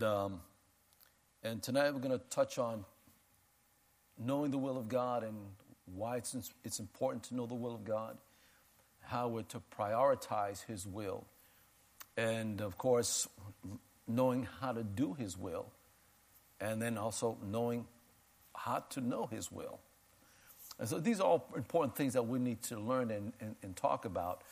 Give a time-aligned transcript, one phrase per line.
[0.00, 0.40] And, um,
[1.42, 2.86] and tonight we're going to touch on
[4.18, 5.36] knowing the will of God and
[5.94, 6.34] why it's,
[6.64, 8.16] it's important to know the will of God,
[9.02, 11.26] how we're to prioritize His will,
[12.16, 13.28] and of course,
[14.08, 15.66] knowing how to do His will,
[16.62, 17.84] and then also knowing
[18.56, 19.80] how to know His will.
[20.78, 23.76] And so these are all important things that we need to learn and, and, and
[23.76, 24.44] talk about.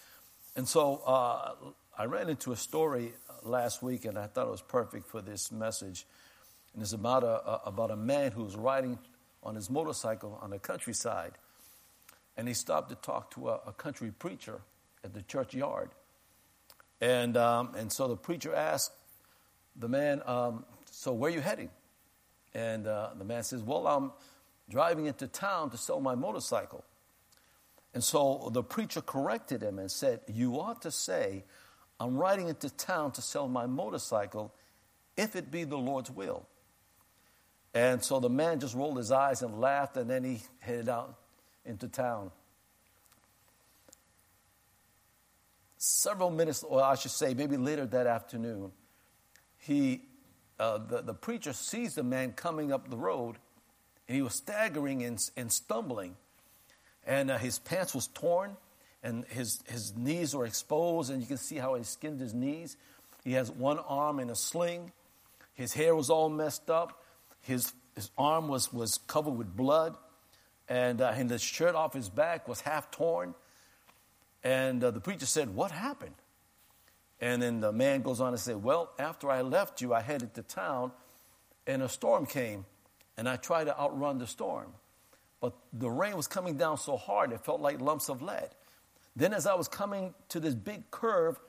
[0.57, 1.53] And so uh,
[2.01, 3.13] I ran into a story
[3.43, 6.07] last week, and I thought it was perfect for this message.
[6.73, 9.01] And it's about a, about a man who was riding
[9.43, 11.33] on his motorcycle on the countryside,
[12.37, 14.61] and he stopped to talk to a, a country preacher
[15.03, 15.91] at the churchyard.
[17.01, 18.93] And um, and so the preacher asked
[19.75, 21.71] the man, um, "So where are you heading?"
[22.55, 24.13] And uh, the man says, "Well, I'm
[24.71, 26.85] driving into town to sell my motorcycle."
[27.93, 31.43] And so the preacher corrected him and said, "You ought to say."
[32.01, 34.55] I'm riding into town to sell my motorcycle
[35.17, 36.47] if it be the Lord's will.
[37.75, 41.17] And so the man just rolled his eyes and laughed, and then he headed out
[41.65, 42.31] into town.
[45.77, 48.73] Several minutes, or I should say, maybe later that afternoon,
[49.59, 50.03] he,
[50.59, 53.37] uh, the, the preacher sees the man coming up the road,
[54.07, 56.17] and he was staggering and, and stumbling,
[57.07, 58.57] and uh, his pants was torn
[59.09, 62.77] and his, his knees were exposed, and you can see how he skinned his knees.
[63.25, 64.93] He has one arm in a sling.
[65.55, 67.03] His hair was all messed up.
[67.41, 69.97] His, his arm was, was covered with blood.
[70.69, 73.35] And, uh, and the shirt off his back was half torn.
[74.45, 76.15] And uh, the preacher said, What happened?
[77.19, 80.35] And then the man goes on to say, Well, after I left you, I headed
[80.35, 80.93] to town,
[81.67, 82.67] and a storm came,
[83.17, 84.75] and I tried to outrun the storm.
[85.41, 88.51] But the rain was coming down so hard, it felt like lumps of lead.
[89.19, 91.41] Then, as I was coming to this big curve,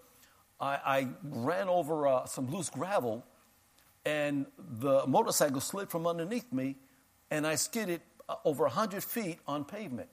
[0.60, 3.24] I, I ran over uh, some loose gravel,
[4.04, 6.78] and the motorcycle slid from underneath me,
[7.30, 10.10] and I skidded uh, over 100 feet on pavement.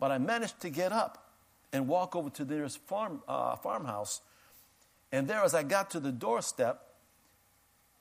[0.00, 1.32] But I managed to get up
[1.74, 4.22] and walk over to the nearest farm, uh, farmhouse.
[5.12, 6.80] And there, as I got to the doorstep,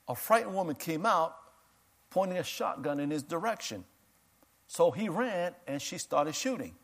[0.07, 1.35] a frightened woman came out
[2.09, 3.83] pointing a shotgun in his direction.
[4.67, 6.75] So he ran and she started shooting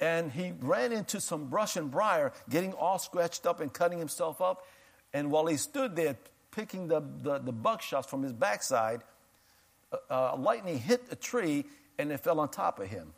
[0.00, 4.40] and he ran into some brush and briar, getting all scratched up and cutting himself
[4.40, 4.64] up.
[5.12, 6.16] And while he stood there
[6.50, 9.02] picking the, the, the buckshots from his backside,
[9.92, 11.64] uh, uh, lightning hit a tree
[11.98, 13.12] and it fell on top of him.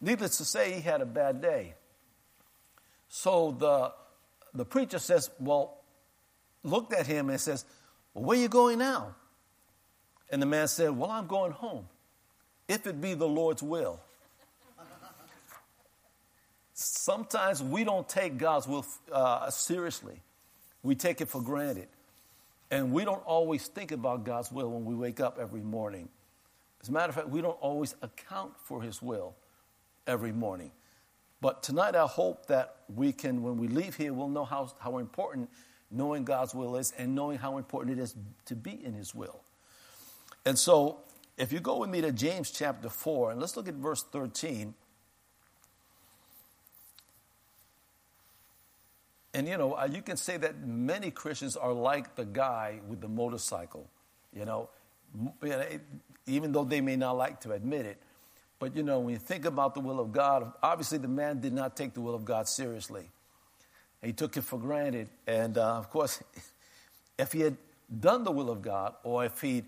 [0.00, 1.74] Needless to say, he had a bad day.
[3.08, 3.92] So the,
[4.54, 5.78] the preacher says, Well,
[6.62, 7.64] looked at him and says,
[8.14, 9.14] well, Where are you going now?
[10.30, 11.88] And the man said, Well, I'm going home,
[12.68, 14.00] if it be the Lord's will
[16.76, 20.20] sometimes we don't take God's will uh, seriously.
[20.82, 21.88] We take it for granted.
[22.70, 26.08] And we don't always think about God's will when we wake up every morning.
[26.82, 29.34] As a matter of fact, we don't always account for His will
[30.06, 30.70] every morning.
[31.40, 34.98] But tonight, I hope that we can, when we leave here, we'll know how, how
[34.98, 35.48] important
[35.90, 38.14] knowing God's will is and knowing how important it is
[38.46, 39.40] to be in His will.
[40.44, 41.00] And so,
[41.38, 44.74] if you go with me to James chapter 4, and let's look at verse 13.
[49.36, 53.02] And you know, uh, you can say that many Christians are like the guy with
[53.02, 53.86] the motorcycle.
[54.34, 54.70] You know,
[56.26, 57.98] even though they may not like to admit it.
[58.58, 61.52] But you know, when you think about the will of God, obviously the man did
[61.52, 63.10] not take the will of God seriously.
[64.02, 65.10] He took it for granted.
[65.26, 66.22] And uh, of course,
[67.18, 67.58] if he had
[68.00, 69.66] done the will of God, or if he'd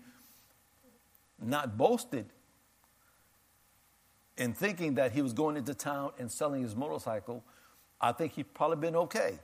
[1.39, 2.25] not boasted
[4.35, 7.43] in thinking that he was going into town and selling his motorcycle,
[8.01, 9.37] I think he'd probably been okay.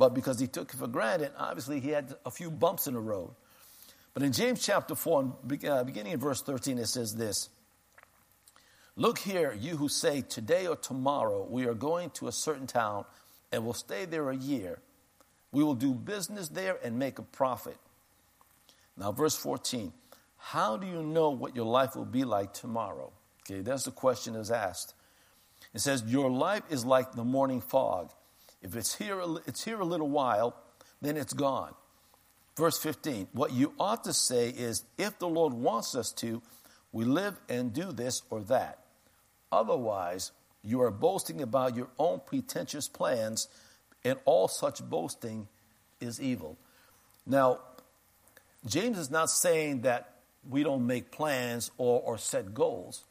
[0.00, 3.00] But because he took it for granted, obviously he had a few bumps in the
[3.00, 3.32] road.
[4.14, 5.36] But in James chapter 4,
[5.68, 7.50] uh, beginning in verse 13, it says this
[8.96, 13.04] Look here, you who say, Today or tomorrow we are going to a certain town
[13.52, 14.78] and will stay there a year.
[15.52, 17.76] We will do business there and make a profit.
[18.96, 19.92] Now, verse 14
[20.38, 23.12] How do you know what your life will be like tomorrow?
[23.42, 24.94] Okay, that's the question that's asked.
[25.74, 28.12] It says, Your life is like the morning fog.
[28.62, 30.56] If it's here, it's here a little while,
[31.00, 31.74] then it's gone.
[32.56, 36.42] Verse 15, what you ought to say is, if the Lord wants us to,
[36.92, 38.80] we live and do this or that.
[39.50, 43.48] Otherwise, you are boasting about your own pretentious plans,
[44.04, 45.48] and all such boasting
[46.00, 46.58] is evil.
[47.26, 47.60] Now,
[48.66, 50.16] James is not saying that
[50.48, 53.04] we don't make plans or, or set goals.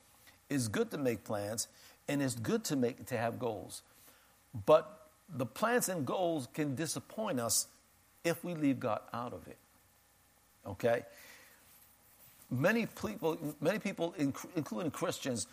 [0.50, 1.68] It's good to make plans,
[2.08, 3.82] and it's good to make to have goals.
[4.66, 4.99] But
[5.36, 7.68] the plans and goals can disappoint us
[8.24, 9.58] if we leave God out of it.
[10.66, 11.04] Okay?
[12.52, 15.48] Many people, many people, including Christians,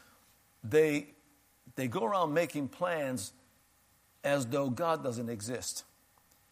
[0.65, 1.09] they,
[1.75, 3.33] they go around making plans
[4.25, 5.85] as though God doesn't exist,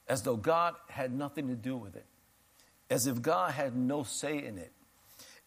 [0.07, 2.05] as though God had nothing to do with it,
[2.91, 4.71] as if God had no say in it.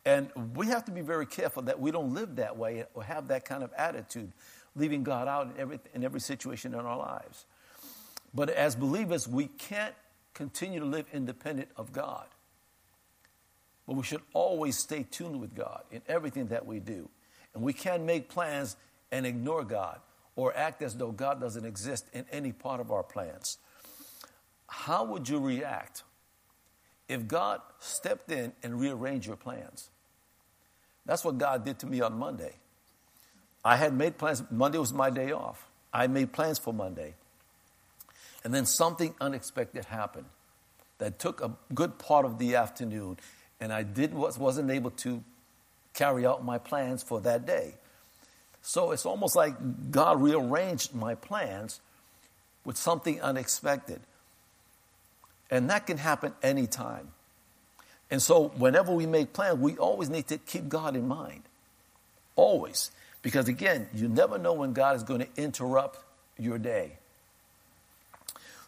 [0.03, 3.27] And we have to be very careful that we don't live that way or have
[3.27, 4.31] that kind of attitude,
[4.75, 7.45] leaving God out in every, in every situation in our lives.
[8.37, 9.95] But as believers, we can't
[10.35, 12.27] continue to live independent of God.
[13.87, 17.09] But we should always stay tuned with God in everything that we do.
[17.55, 18.77] And we can't make plans
[19.11, 20.01] and ignore God
[20.35, 23.57] or act as though God doesn't exist in any part of our plans.
[24.67, 26.03] How would you react
[27.09, 29.89] if God stepped in and rearranged your plans?
[31.07, 32.53] That's what God did to me on Monday.
[33.65, 35.67] I had made plans, Monday was my day off.
[35.91, 37.15] I made plans for Monday.
[38.47, 40.27] And then something unexpected happened
[40.99, 43.17] that took a good part of the afternoon,
[43.59, 45.21] and I did, wasn't able to
[45.93, 47.73] carry out my plans for that day.
[48.61, 51.81] So it's almost like God rearranged my plans
[52.63, 53.99] with something unexpected.
[55.51, 57.09] And that can happen anytime.
[58.09, 61.43] And so whenever we make plans, we always need to keep God in mind.
[62.37, 62.91] Always.
[63.21, 65.99] Because again, you never know when God is going to interrupt
[66.39, 66.93] your day.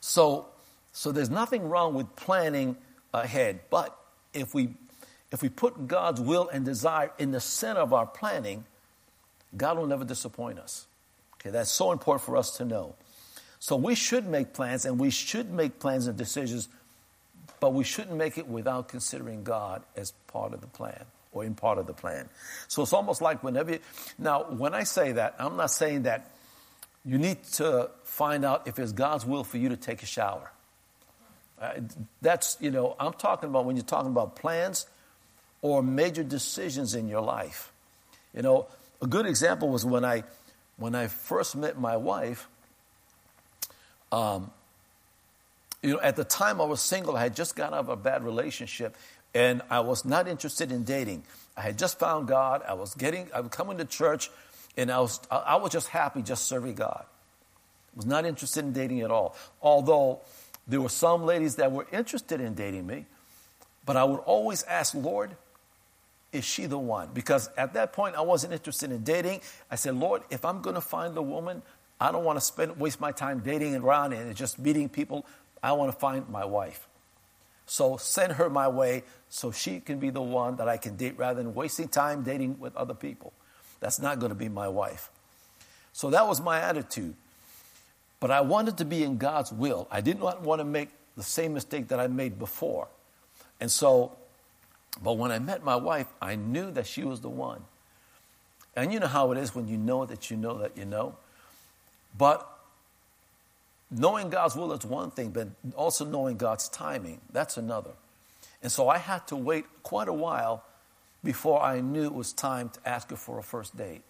[0.02, 0.48] So,
[0.92, 2.78] so there's nothing wrong with planning
[3.14, 3.62] ahead.
[3.70, 3.98] But
[4.34, 4.76] if we,
[5.32, 8.66] if we put God's will and desire in the center of our planning,
[9.56, 10.88] God will never disappoint us.
[11.36, 12.96] Okay, that's so important for us to know.
[13.60, 16.70] So we should make plans and we should make plans and decisions,
[17.60, 21.56] but we shouldn't make it without considering God as part of the plan or in
[21.56, 22.30] part of the plan.
[22.68, 23.80] So it's almost like whenever you,
[24.18, 26.32] now when I say that, I'm not saying that
[27.06, 30.52] you need to find out if it's God's will for you to take a shower.
[31.60, 31.72] Uh,
[32.22, 34.86] that's, you know, I'm talking about when you're talking about plans
[35.62, 37.72] or major decisions in your life.
[38.34, 38.68] You know,
[39.02, 40.24] a good example was when I,
[40.78, 42.48] when I first met my wife.
[44.12, 44.52] Um,
[45.82, 47.96] you know, at the time I was single, I had just got out of a
[47.96, 48.96] bad relationship,
[49.34, 51.24] and I was not interested in dating.
[51.56, 52.62] I had just found God.
[52.68, 54.30] I was getting, I was coming to church,
[54.80, 57.04] and I was, I was just happy just serving God.
[57.04, 59.36] I was not interested in dating at all.
[59.62, 60.22] Although
[60.68, 63.06] there were some ladies that were interested in dating me,
[63.86, 65.36] but I would always ask, Lord,
[66.32, 67.10] is she the one?
[67.14, 69.42] Because at that point, I wasn't interested in dating.
[69.70, 71.62] I said, Lord, if I'm going to find a woman,
[72.00, 75.26] I don't want to spend waste my time dating around and just meeting people.
[75.62, 76.88] I want to find my wife.
[77.66, 81.18] So send her my way so she can be the one that I can date
[81.18, 83.34] rather than wasting time dating with other people.
[83.80, 85.10] That's not going to be my wife.
[85.94, 87.16] So that was my attitude.
[88.20, 89.88] But I wanted to be in God's will.
[89.90, 92.88] I did not want to make the same mistake that I made before.
[93.62, 94.18] And so
[95.02, 97.64] but when I met my wife, I knew that she was the one.
[98.76, 101.16] And you know how it is when you know that you know that you know.
[102.18, 102.48] But
[103.92, 107.92] knowing God's will is one thing, but also knowing God's timing, that's another.
[108.62, 110.64] And so I had to wait quite a while
[111.24, 114.02] before I knew it was time to ask her for a first date.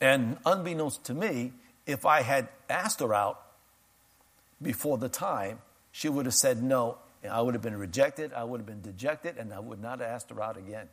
[0.00, 1.52] And unbeknownst to me,
[1.86, 3.40] if I had asked her out
[4.60, 5.60] before the time,
[5.92, 6.98] she would have said no
[7.30, 10.08] I would have been rejected, I would have been dejected, and I would not have
[10.08, 10.88] asked her out again.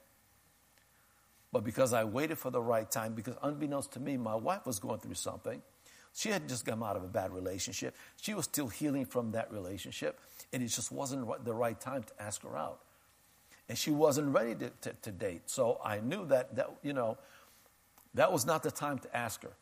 [1.51, 4.79] But because I waited for the right time, because unbeknownst to me, my wife was
[4.79, 5.61] going through something.
[6.13, 7.95] She had just come out of a bad relationship.
[8.21, 10.19] She was still healing from that relationship,
[10.53, 12.79] and it just wasn't the right time to ask her out.
[13.71, 15.43] And she wasn't ready to, to, to date.
[15.49, 17.17] So I knew that, that, you know,
[18.15, 19.53] that was not the time to ask her.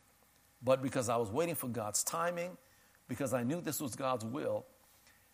[0.64, 2.56] But because I was waiting for God's timing,
[3.06, 4.66] because I knew this was God's will,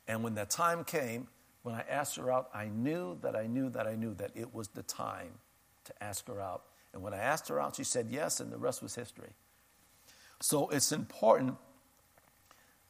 [0.06, 1.26] and when that time came,
[1.62, 4.52] when I asked her out, I knew that I knew that I knew that it
[4.54, 5.32] was the time
[5.84, 6.64] to ask her out.
[6.92, 9.30] And when I asked her out, she said yes, and the rest was history.
[10.42, 11.56] So it's important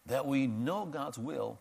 [0.07, 1.61] that we know God's will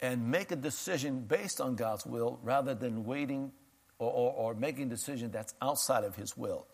[0.00, 3.52] and make a decision based on God's will rather than waiting
[3.98, 6.66] or, or, or making a decision that's outside of His will.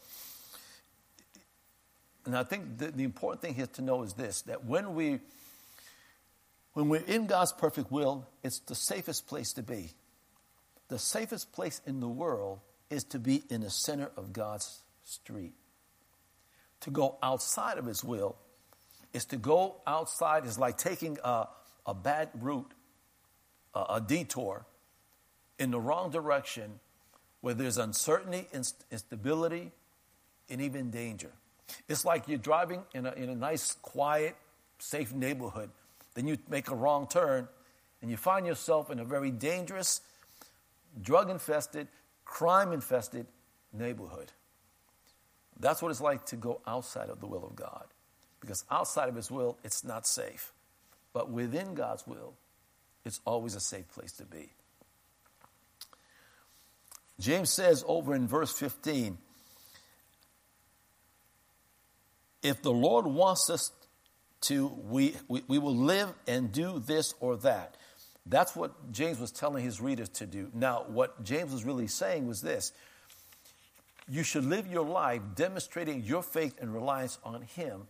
[2.26, 5.20] And I think the, the important thing here to know is this that when we
[6.74, 9.90] when we're in God's perfect will, it's the safest place to be.
[10.88, 15.54] The safest place in the world is to be in the center of God's street.
[16.80, 18.36] To go outside of His will
[19.12, 21.46] is to go outside, is like taking a,
[21.86, 22.72] a bad route,
[23.74, 24.66] a, detour
[25.58, 26.80] in the wrong direction
[27.40, 28.46] where there's uncertainty,
[28.90, 29.72] instability,
[30.48, 31.30] and even danger.
[31.88, 34.36] It's like you're driving in a, in a nice, quiet,
[34.78, 35.70] safe neighborhood
[36.14, 37.48] then you make a wrong turn
[38.00, 40.00] and you find yourself in a very dangerous
[41.00, 41.88] drug infested,
[42.24, 43.26] crime infested
[43.72, 44.32] neighborhood.
[45.58, 47.86] That's what it's like to go outside of the will of God.
[48.40, 50.52] Because outside of His will, it's not safe.
[51.12, 52.34] But within God's will,
[53.04, 54.52] it's always a safe place to be.
[57.20, 59.18] James says over in verse 15
[62.42, 63.72] if the Lord wants us
[64.42, 67.76] to, we, we, we will live and do this or that.
[68.26, 70.50] That's what James was telling his readers to do.
[70.52, 72.72] Now, what James was really saying was this
[74.08, 77.86] you should live your life demonstrating your faith and reliance on Him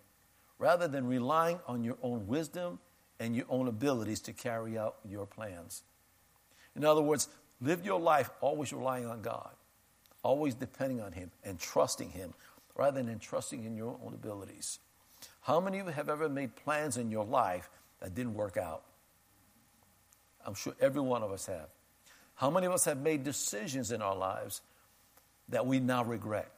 [0.59, 2.78] rather than relying on your own wisdom
[3.21, 5.83] and your own abilities to carry out your plans.
[6.76, 7.28] In other words,
[7.61, 9.50] live your life always relying on God,
[10.23, 12.35] always depending on Him and trusting Him
[12.76, 14.78] rather than trusting in your own abilities.
[15.42, 17.68] How many of you have ever made plans in your life
[18.00, 18.83] that didn't work out?
[20.44, 21.68] I'm sure every one of us have.
[22.35, 24.61] How many of us have made decisions in our lives
[25.49, 26.50] that we now regret?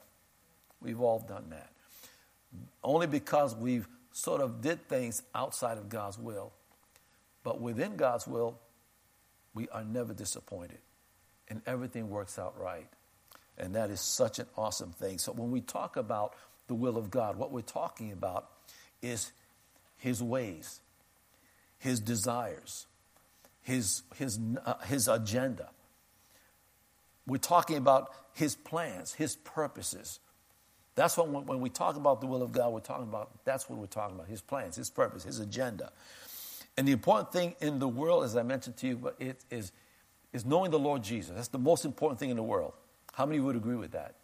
[0.80, 1.70] We've all done that.
[2.82, 6.54] Only because we've sort of did things outside of God's will.
[7.44, 8.58] But within God's will,
[9.54, 10.78] we are never disappointed.
[11.48, 12.88] And everything works out right.
[13.58, 15.18] And that is such an awesome thing.
[15.18, 16.34] So when we talk about
[16.66, 18.48] the will of God, what we're talking about
[19.02, 19.32] is
[19.98, 20.80] His ways,
[21.78, 22.86] His desires,
[23.60, 25.68] His, his, uh, his agenda.
[27.26, 30.20] We're talking about His plans, His purposes.
[30.96, 33.78] That's what, when we talk about the will of God, we're talking about, that's what
[33.78, 35.92] we're talking about His plans, His purpose, His agenda.
[36.76, 39.72] And the important thing in the world, as I mentioned to you, it is,
[40.32, 41.36] is knowing the Lord Jesus.
[41.36, 42.72] That's the most important thing in the world.
[43.12, 44.14] How many would agree with that?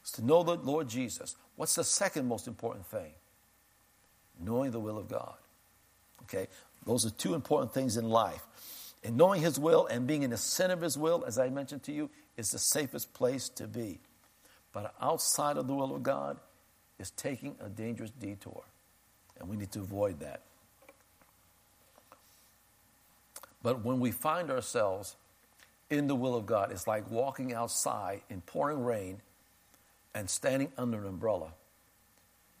[0.00, 1.36] It's to know the Lord Jesus.
[1.56, 3.12] What's the second most important thing?
[4.40, 5.34] Knowing the will of God.
[6.22, 6.48] Okay?
[6.84, 8.42] Those are two important things in life.
[9.04, 11.84] And knowing His will and being in the center of His will, as I mentioned
[11.84, 14.00] to you, is the safest place to be.
[14.82, 16.38] But outside of the will of God
[16.98, 18.62] is taking a dangerous detour.
[19.38, 20.42] And we need to avoid that.
[23.62, 25.16] But when we find ourselves
[25.90, 26.70] in the will of God.
[26.70, 29.20] It's like walking outside in pouring rain
[30.14, 31.52] and standing under an umbrella.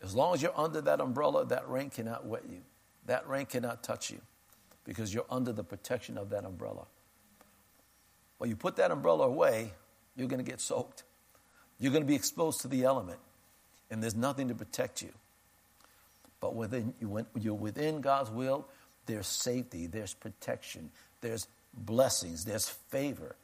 [0.02, 2.60] As long as you're under that umbrella, that rain cannot wet you.
[3.06, 4.20] That rain cannot touch you
[4.84, 6.86] because you're under the protection of that umbrella.
[8.38, 9.72] When you put that umbrella away,
[10.16, 11.04] you're going to get soaked.
[11.78, 13.18] You're going to be exposed to the element,
[13.90, 15.10] and there's nothing to protect you.
[16.40, 18.66] But within, when you're within God's will,
[19.06, 23.36] there's safety, there's protection, there's blessings, there's favor,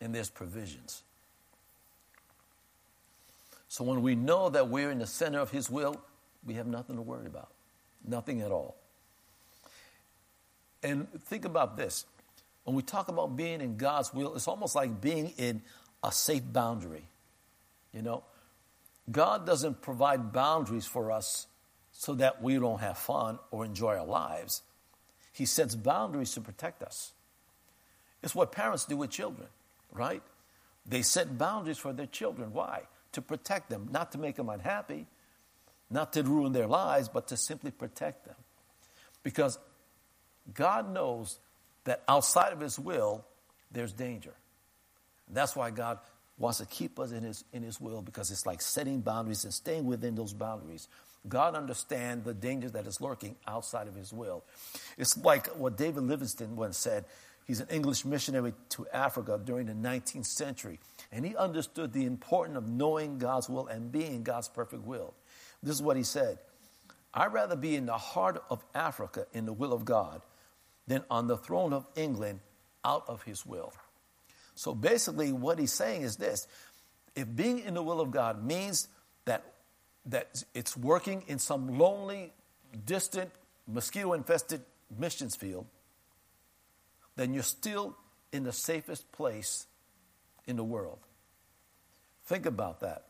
[0.00, 1.02] and there's provisions.
[3.68, 6.00] So when we know that we're in the center of His will,
[6.46, 7.48] we have nothing to worry about.
[8.06, 8.76] Nothing at all.
[10.82, 12.06] And think about this.
[12.64, 15.62] When we talk about being in God's will, it's almost like being in
[16.02, 17.04] a safe boundary.
[17.92, 18.24] You know,
[19.10, 21.46] God doesn't provide boundaries for us
[21.92, 24.62] so that we don't have fun or enjoy our lives.
[25.32, 27.12] He sets boundaries to protect us.
[28.22, 29.48] It's what parents do with children,
[29.92, 30.22] right?
[30.84, 32.52] They set boundaries for their children.
[32.52, 32.82] Why?
[33.12, 35.06] To protect them, not to make them unhappy,
[35.90, 38.34] not to ruin their lives, but to simply protect them.
[39.22, 39.58] Because
[40.52, 41.38] God knows
[41.84, 43.24] that outside of His will,
[43.70, 44.34] there's danger.
[45.30, 45.98] That's why God
[46.38, 49.52] wants to keep us in His, in his will because it's like setting boundaries and
[49.52, 50.88] staying within those boundaries.
[51.28, 54.44] God understands the danger that is lurking outside of His will.
[54.96, 57.04] It's like what David Livingstone once said
[57.48, 60.78] He's an English missionary to Africa during the 19th century.
[61.10, 65.14] And he understood the importance of knowing God's will and being God's perfect will.
[65.62, 66.38] This is what he said
[67.14, 70.20] I'd rather be in the heart of Africa in the will of God
[70.86, 72.40] than on the throne of England
[72.84, 73.72] out of his will.
[74.58, 76.48] So basically, what he's saying is this
[77.14, 78.88] if being in the will of God means
[79.24, 79.44] that,
[80.06, 82.32] that it's working in some lonely,
[82.84, 83.30] distant,
[83.68, 84.62] mosquito infested
[84.98, 85.64] missions field,
[87.14, 87.96] then you're still
[88.32, 89.68] in the safest place
[90.44, 90.98] in the world.
[92.24, 93.04] Think about that.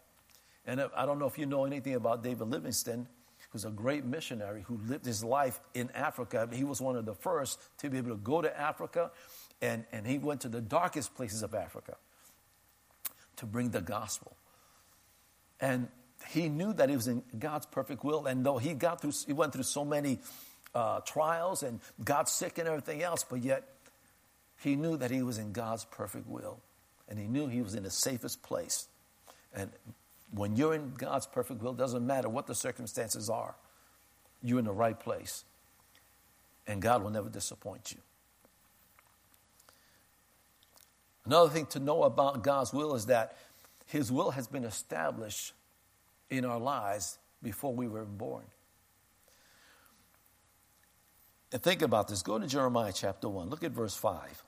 [0.66, 3.08] And I don't know if you know anything about David Livingstone,
[3.52, 6.46] who's a great missionary who lived his life in Africa.
[6.52, 9.12] He was one of the first to be able to go to Africa,
[9.60, 11.96] and, and he went to the darkest places of Africa
[13.36, 14.36] to bring the gospel.
[15.60, 15.88] And
[16.28, 19.32] he knew that he was in God's perfect will, and though he got through, he
[19.32, 20.18] went through so many
[20.74, 23.64] uh, trials and got sick and everything else, but yet
[24.60, 26.60] he knew that he was in God's perfect will,
[27.08, 28.88] and he knew he was in the safest place.
[29.54, 29.70] And
[30.32, 33.54] when you're in God's perfect will, it doesn't matter what the circumstances are,
[34.42, 35.44] you're in the right place,
[36.66, 37.98] and God will never disappoint you.
[41.28, 43.36] Another thing to know about God's will is that
[43.84, 45.52] His will has been established
[46.30, 48.44] in our lives before we were born.
[51.52, 52.22] And think about this.
[52.22, 53.50] Go to Jeremiah chapter 1.
[53.50, 54.42] Look at verse 5.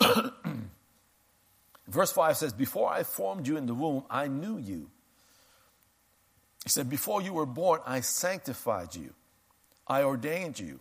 [1.88, 4.88] verse 5 says, Before I formed you in the womb, I knew you.
[6.64, 9.12] He said, Before you were born, I sanctified you,
[9.86, 10.80] I ordained you,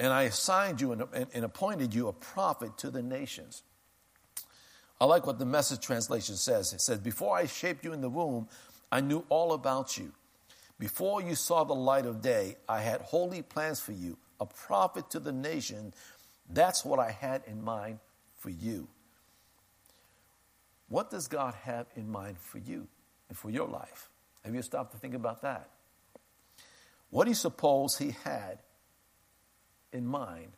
[0.00, 3.62] and I assigned you and, and, and appointed you a prophet to the nations.
[4.98, 6.72] I like what the message translation says.
[6.72, 8.48] It says, Before I shaped you in the womb,
[8.90, 10.12] I knew all about you.
[10.78, 15.10] Before you saw the light of day, I had holy plans for you, a prophet
[15.10, 15.92] to the nation.
[16.48, 17.98] That's what I had in mind
[18.38, 18.88] for you.
[20.88, 22.88] What does God have in mind for you
[23.28, 24.08] and for your life?
[24.46, 25.68] Have you stopped to think about that?
[27.10, 28.60] What do you suppose He had
[29.92, 30.52] in mind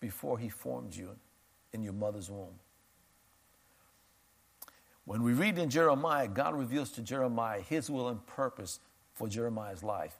[0.00, 1.10] before He formed you
[1.72, 2.58] in your mother's womb?
[5.10, 8.78] When we read in Jeremiah, God reveals to Jeremiah his will and purpose
[9.14, 10.16] for Jeremiah's life.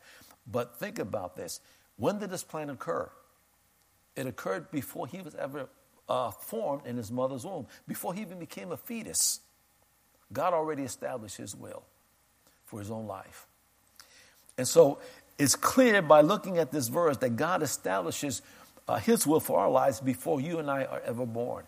[0.51, 1.61] But think about this.
[1.97, 3.09] When did this plan occur?
[4.17, 5.69] It occurred before he was ever
[6.09, 9.39] uh, formed in his mother's womb, before he even became a fetus.
[10.33, 11.85] God already established his will
[12.65, 13.47] for his own life.
[14.59, 14.99] And so
[15.41, 18.43] it's clear by looking at this verse that God establishes
[18.87, 21.65] uh, his will for our lives before you and I are ever born.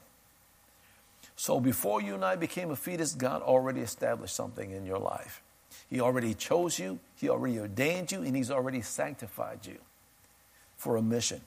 [1.36, 5.42] So before you and I became a fetus, God already established something in your life.
[5.88, 9.78] He already chose you, He already ordained you, and He's already sanctified you
[10.76, 11.40] for a mission.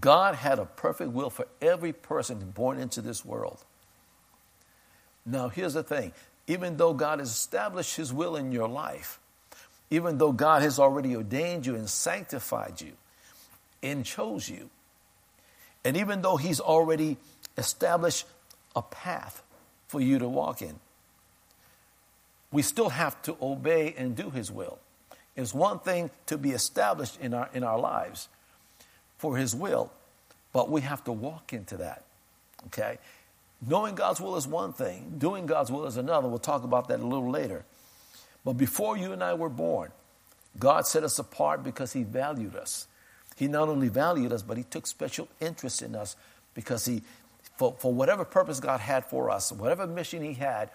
[0.00, 3.64] God had a perfect will for every person born into this world.
[5.26, 6.12] Now, here's the thing
[6.46, 9.18] even though God has established His will in your life,
[9.92, 12.92] even though God has already ordained you and sanctified you
[13.82, 14.70] and chose you,
[15.84, 17.18] and even though He's already
[17.58, 18.24] established
[18.74, 19.42] a path
[19.88, 20.76] for you to walk in.
[22.50, 24.78] We still have to obey and do His will.
[25.36, 28.28] It's one thing to be established in our, in our lives
[29.18, 29.92] for His will,
[30.54, 32.04] but we have to walk into that.
[32.68, 32.96] Okay?
[33.66, 36.28] Knowing God's will is one thing, doing God's will is another.
[36.28, 37.66] We'll talk about that a little later.
[38.44, 39.92] But before you and I were born,
[40.58, 42.86] God set us apart because He valued us.
[43.36, 46.16] He not only valued us, but He took special interest in us
[46.54, 47.02] because He
[47.56, 50.70] for, for whatever purpose God had for us, whatever mission He had,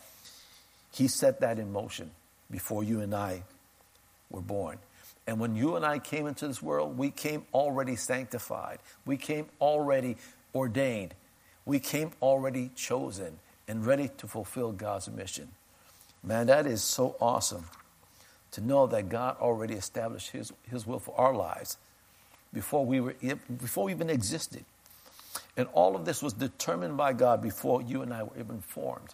[0.94, 2.12] He set that in motion
[2.50, 3.44] before you and I
[4.30, 4.78] were born.
[5.26, 8.80] And when you and I came into this world, we came already sanctified.
[9.06, 10.16] We came already
[10.56, 11.14] ordained.
[11.66, 15.50] We came already chosen and ready to fulfill God's mission.
[16.24, 17.66] Man, that is so awesome
[18.52, 21.78] to know that God already established His, His will for our lives
[22.54, 23.16] before we, were,
[23.60, 24.66] before we even existed.
[25.56, 29.14] And all of this was determined by God before you and I were even formed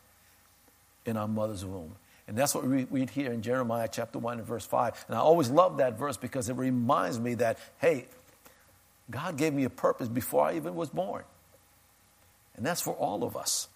[1.06, 1.96] in our mother's womb.
[2.28, 5.06] And that's what we read here in Jeremiah chapter 1 and verse 5.
[5.08, 8.06] And I always love that verse because it reminds me that, hey,
[9.12, 11.24] God gave me a purpose before I even was born.
[12.56, 13.68] And that's for all of us.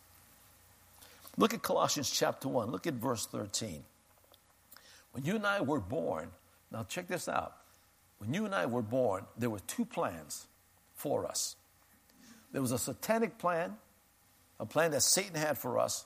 [1.38, 2.72] Look at Colossians chapter 1.
[2.72, 3.84] Look at verse 13.
[5.12, 6.30] When you and I were born,
[6.72, 7.54] now check this out.
[8.18, 10.48] When you and I were born, there were two plans
[10.96, 11.56] for us.
[12.52, 13.76] There was a satanic plan,
[14.60, 16.06] a plan that Satan had for us,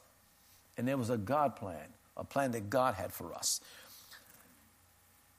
[0.78, 3.62] and there was a God plan, a plan that God had for us.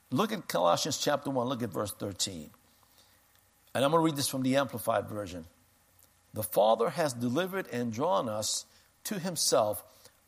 [0.09, 2.49] Look at Colossians chapter 1, look at verse 13.
[3.75, 5.45] And I'm going to read this from the Amplified Version.
[6.33, 8.65] The Father has delivered and drawn us
[9.05, 9.83] to Himself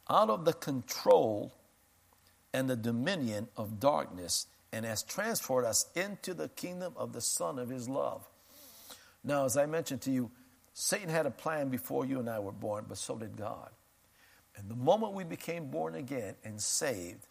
[0.09, 1.53] out of the control
[2.53, 7.59] and the dominion of darkness and has transferred us into the kingdom of the Son
[7.59, 8.27] of His love.
[9.23, 10.31] Now, as I mentioned to you,
[10.73, 13.69] Satan had a plan before you and I were born, but so did God.
[14.57, 17.25] And the moment we became born again and saved,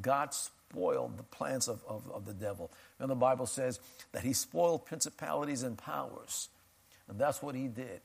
[0.00, 2.70] God spoiled the plans of, of, of the devil.
[2.98, 3.80] And the Bible says
[4.12, 6.48] that he spoiled principalities and powers.
[7.08, 8.00] And that's what he did.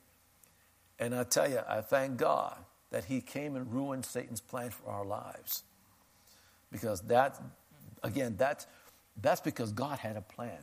[0.99, 2.57] And I tell you, I thank God
[2.91, 5.63] that he came and ruined Satan's plan for our lives.
[6.71, 7.39] Because that,
[8.03, 8.65] again, that's,
[9.21, 10.59] that's because God had a plan.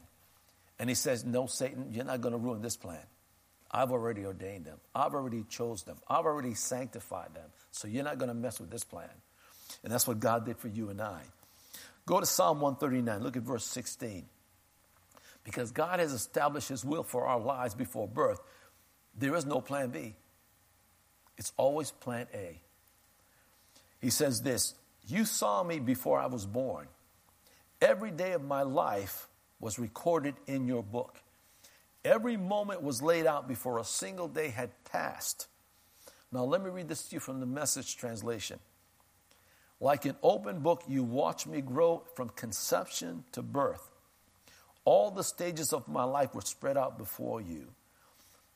[0.79, 3.05] And he says, No, Satan, you're not going to ruin this plan.
[3.71, 4.79] I've already ordained them.
[4.95, 5.97] I've already chose them.
[6.09, 7.49] I've already sanctified them.
[7.73, 9.11] So you're not going to mess with this plan.
[9.83, 11.23] And that's what God did for you and I.
[12.07, 13.23] Go to Psalm 139.
[13.23, 14.27] Look at verse 16.
[15.43, 18.41] Because God has established His will for our lives before birth,
[19.17, 20.15] there is no plan B.
[21.37, 22.61] It's always plan A.
[24.01, 24.75] He says this
[25.07, 26.89] You saw me before I was born.
[27.81, 29.29] Every day of my life
[29.61, 31.19] was recorded in your book
[32.05, 35.49] Every moment was laid out before a single day had passed.
[36.31, 38.59] Now, let me read this to you from the message translation.
[39.81, 43.91] Like an open book, you watched me grow from conception to birth.
[44.85, 47.69] All the stages of my life were spread out before you.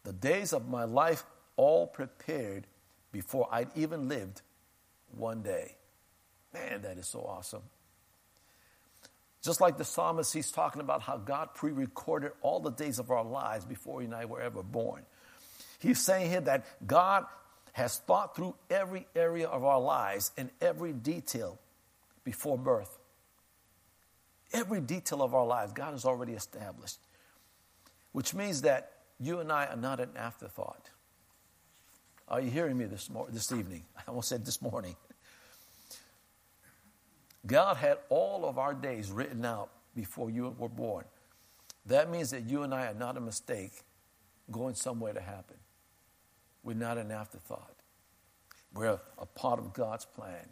[0.04, 1.24] The days of my life
[1.58, 2.66] all prepared
[3.12, 4.40] before I'd even lived
[5.10, 5.74] one day.
[6.54, 7.62] Man, that is so awesome.
[9.42, 13.10] Just like the psalmist, he's talking about how God pre recorded all the days of
[13.10, 15.02] our lives before you and I were ever born.
[15.78, 17.26] He's saying here that God
[17.72, 21.58] has thought through every area of our lives and every detail
[22.24, 22.98] before birth.
[24.52, 26.98] Every detail of our lives, God has already established,
[28.12, 30.90] which means that you and I are not an afterthought.
[32.28, 33.84] Are you hearing me this, mor- this evening?
[33.96, 34.96] I almost said this morning.
[37.46, 41.04] God had all of our days written out before you were born.
[41.86, 43.72] That means that you and I are not a mistake
[44.50, 45.56] going somewhere to happen.
[46.62, 47.74] We're not an afterthought.
[48.74, 50.48] We're a part of God's plan.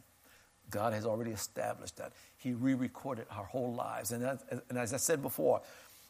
[0.70, 2.12] God has already established that.
[2.38, 4.12] He re recorded our whole lives.
[4.12, 5.60] And and as I said before,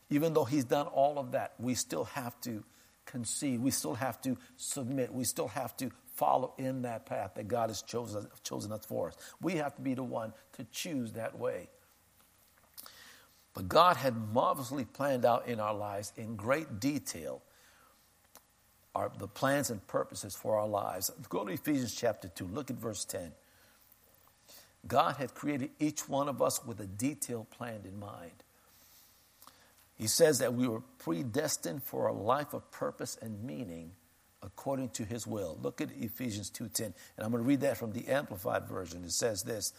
[0.09, 2.63] even though He's done all of that, we still have to
[3.07, 3.61] concede.
[3.61, 5.13] We still have to submit.
[5.13, 9.09] We still have to follow in that path that God has chosen, chosen us for
[9.09, 9.17] us.
[9.41, 11.69] We have to be the one to choose that way.
[13.55, 17.43] But God had marvelously planned out in our lives in great detail
[18.97, 21.11] our, the plans and purposes for our lives.
[21.29, 22.47] Go to Ephesians chapter 2.
[22.47, 23.33] Look at verse 10.
[24.87, 28.43] God had created each one of us with a detailed plan in mind.
[29.97, 33.93] He says that we were predestined for a life of purpose and meaning
[34.43, 35.59] according to his will.
[35.61, 36.95] Look at Ephesians 2:10.
[37.17, 39.05] And I'm going to read that from the amplified version.
[39.05, 39.73] It says this,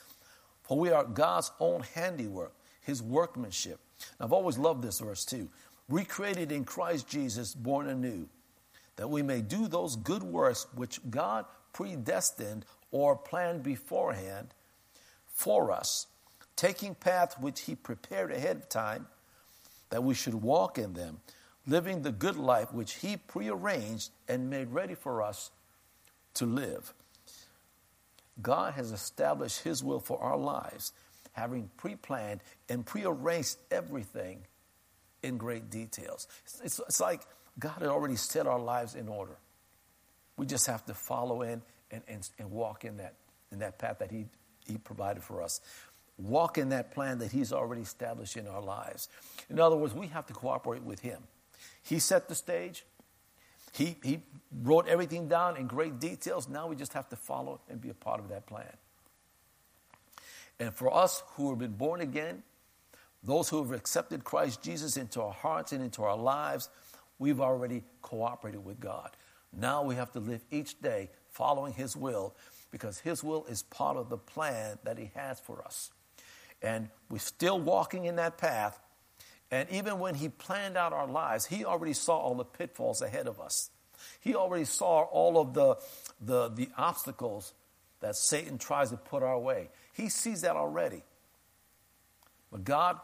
[0.64, 5.50] "For we are God's own handiwork, his workmanship." And I've always loved this verse too.
[5.88, 8.28] Recreated in Christ Jesus, born anew,
[8.98, 14.54] that we may do those good works which God predestined or planned beforehand
[15.28, 16.08] for us,
[16.56, 19.08] taking paths which he prepared ahead of time
[19.90, 21.20] that we should walk in them,
[21.66, 25.52] living the good life which He prearranged and made ready for us
[26.36, 26.94] to live.
[28.42, 30.94] God has established His will for our lives,
[31.32, 34.42] having pre planned and prearranged everything
[35.24, 36.28] in great details.
[36.64, 37.22] It's, it's, like
[37.60, 39.38] God had already set our lives in order.
[40.38, 43.16] We just have to follow in and, and, and walk in that,
[43.52, 44.26] in that path that he,
[44.68, 45.60] he provided for us
[46.18, 49.10] walk in that plan that He's already established in our lives.
[49.50, 51.22] In other words, we have to cooperate with Him.
[51.84, 52.86] He set the stage,
[53.74, 54.20] He, he
[54.64, 56.50] wrote everything down in great details.
[56.50, 58.74] Now we just have to follow and be a part of that plan.
[60.60, 62.44] And for us who have been born again,
[63.24, 66.70] those who have accepted Christ Jesus into our hearts and into our lives,
[67.20, 69.12] we've already cooperated with God.
[69.54, 72.36] Now we have to live each day following His will
[72.72, 75.92] because His will is part of the plan that He has for us.
[76.62, 78.80] And we're still walking in that path.
[79.52, 83.28] And even when He planned out our lives, He already saw all the pitfalls ahead
[83.28, 83.70] of us.
[84.20, 85.78] He already saw all of the,
[86.22, 87.54] the, the obstacles
[88.00, 89.70] that Satan tries to put our way.
[89.94, 91.04] He sees that already.
[92.52, 93.00] But God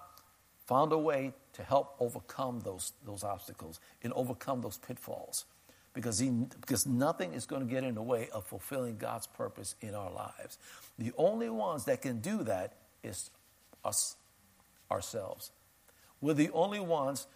[0.67, 5.45] found a way to help overcome those, those obstacles and overcome those pitfalls
[5.93, 9.75] because, he, because nothing is going to get in the way of fulfilling God's purpose
[9.81, 10.57] in our lives.
[10.97, 13.29] The only ones that can do that is
[13.83, 14.15] us
[14.91, 15.51] ourselves.
[16.21, 17.27] We're the only ones,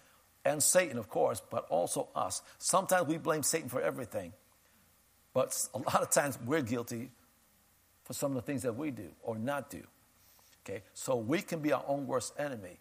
[0.45, 2.41] and Satan, of course, but also us.
[2.57, 4.33] Sometimes we blame Satan for everything,
[5.33, 7.11] but a lot of times we're guilty
[8.03, 9.83] for some of the things that we do or not do.
[10.65, 12.79] Okay, so we can be our own worst enemy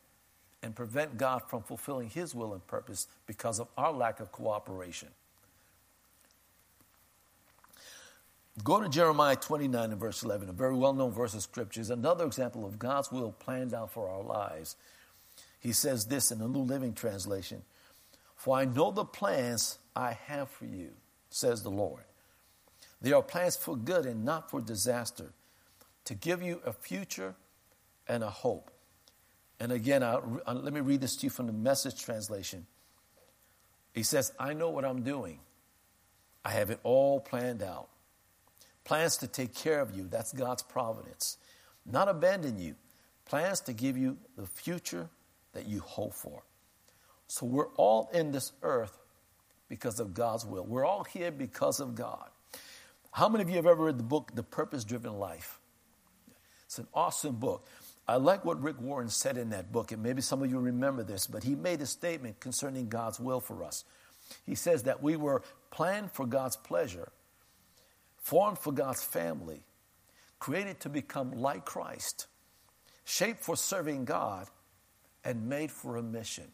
[0.63, 5.09] and prevent God from fulfilling His will and purpose because of our lack of cooperation.
[8.65, 11.81] Go to Jeremiah 29 and verse 11, a very well known verse of scripture.
[11.81, 14.77] is another example of God's will planned out for our lives.
[15.61, 17.63] He says this in the New Living Translation
[18.35, 20.93] For I know the plans I have for you,
[21.29, 22.05] says the Lord.
[23.03, 25.33] They are plans for good and not for disaster,
[26.07, 27.35] to give you a future
[28.09, 28.71] and a hope.
[29.61, 32.67] And again, I, I, let me read this to you from the message translation.
[33.93, 35.41] He says, I know what I'm doing,
[36.43, 37.89] I have it all planned out
[38.87, 40.07] plans to take care of you.
[40.09, 41.37] That's God's providence.
[41.85, 42.77] Not abandon you,
[43.27, 45.11] plans to give you the future
[45.53, 46.45] that you hope for.
[47.27, 48.97] So we're all in this earth
[49.69, 50.65] because of God's will.
[50.65, 52.29] We're all here because of God.
[53.11, 55.59] How many of you have ever read the book, The Purpose Driven Life?
[56.67, 57.67] It's an awesome book.
[58.07, 61.03] I like what Rick Warren said in that book, and maybe some of you remember
[61.03, 63.85] this, but he made a statement concerning God's will for us.
[64.45, 67.11] He says that we were planned for God's pleasure,
[68.27, 69.63] formed for God's family,
[70.41, 72.27] created to become like Christ,
[73.05, 74.49] shaped for serving God,
[75.25, 76.47] and made for a mission.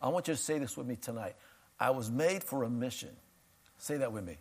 [0.00, 1.36] I want you to say this with me tonight.
[1.78, 3.10] I was made for a mission.
[3.76, 4.38] Say that with me.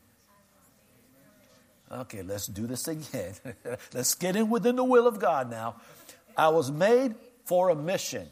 [1.91, 3.33] Okay, let's do this again.
[3.93, 5.75] let's get in within the will of God now.
[6.37, 8.25] I was made for a mission.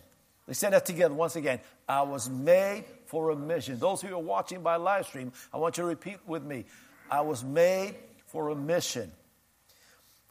[0.48, 1.60] Let's say that together once again.
[1.88, 3.78] I was made for a mission.
[3.78, 6.64] Those who are watching by live stream, I want you to repeat with me.
[7.10, 7.96] I was made
[8.28, 9.12] for a mission.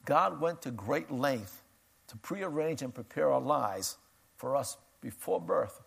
[0.04, 1.62] God went to great length
[2.08, 3.96] to prearrange and prepare our lives
[4.36, 5.80] for us before birth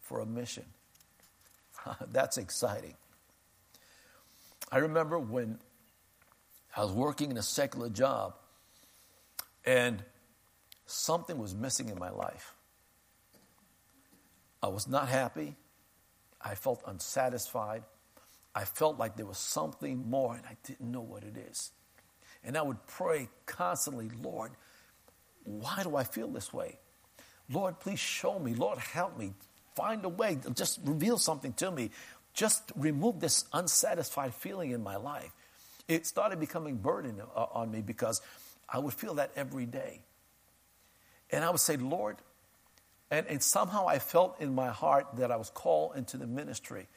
[0.00, 0.64] for a mission.
[2.12, 2.94] That's exciting.
[4.70, 5.58] I remember when
[6.76, 8.34] I was working in a secular job
[9.64, 10.02] and
[10.86, 12.54] something was missing in my life.
[14.62, 15.56] I was not happy.
[16.40, 17.84] I felt unsatisfied.
[18.54, 21.72] I felt like there was something more and I didn't know what it is.
[22.44, 24.52] And I would pray constantly, Lord,
[25.44, 26.78] why do I feel this way?
[27.50, 28.54] Lord, please show me.
[28.54, 29.32] Lord, help me.
[29.74, 30.38] Find a way.
[30.54, 31.90] Just reveal something to me.
[32.32, 35.32] Just remove this unsatisfied feeling in my life.
[35.88, 38.22] It started becoming burden uh, on me because
[38.68, 40.00] I would feel that every day.
[41.30, 42.16] And I would say, Lord,
[43.10, 46.88] and, and somehow I felt in my heart that I was called into the ministry,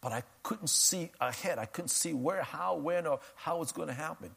[0.00, 1.58] but I couldn't see ahead.
[1.58, 4.30] I couldn't see where, how, when, or how it's going to happen.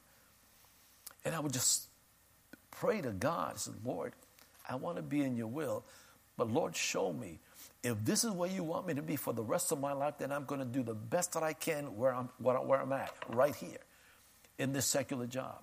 [1.24, 1.88] And I would just
[2.72, 3.54] pray to God.
[3.54, 4.14] I said, Lord,
[4.68, 5.84] I want to be in your will,
[6.38, 7.40] but Lord, show me.
[7.84, 10.16] If this is where you want me to be for the rest of my life,
[10.20, 13.14] then I'm going to do the best that I can where I'm, where I'm at,
[13.30, 13.80] right here
[14.60, 15.60] in this secular job.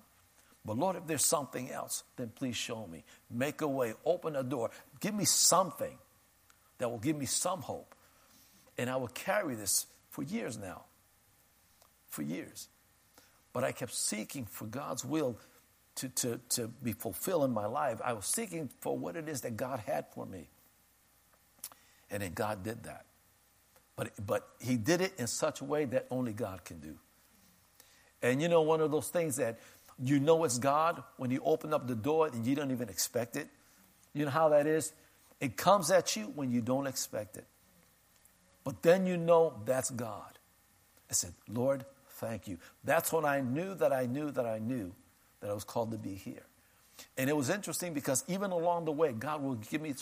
[0.65, 3.03] But Lord, if there's something else, then please show me.
[3.31, 5.97] Make a way, open a door, give me something
[6.77, 7.95] that will give me some hope.
[8.79, 10.85] And I will carry this for years now.
[12.07, 12.69] For years.
[13.51, 15.37] But I kept seeking for God's will
[15.95, 17.99] to, to, to be fulfilled in my life.
[18.01, 20.47] I was seeking for what it is that God had for me.
[22.09, 23.05] And then God did that.
[23.97, 26.95] But, but He did it in such a way that only God can do.
[28.21, 29.59] And you know, one of those things that
[30.01, 33.35] you know it's God when you open up the door and you don't even expect
[33.35, 33.49] it.
[34.13, 34.93] You know how that is?
[35.41, 37.45] It comes at you when you don't expect it.
[38.69, 40.37] But then you know that's God.
[41.09, 42.59] I said, Lord, thank you.
[42.83, 44.93] That's when I knew that I knew that I knew
[45.39, 46.43] that I was called to be here.
[47.17, 49.95] And it was interesting because even along the way, God will give me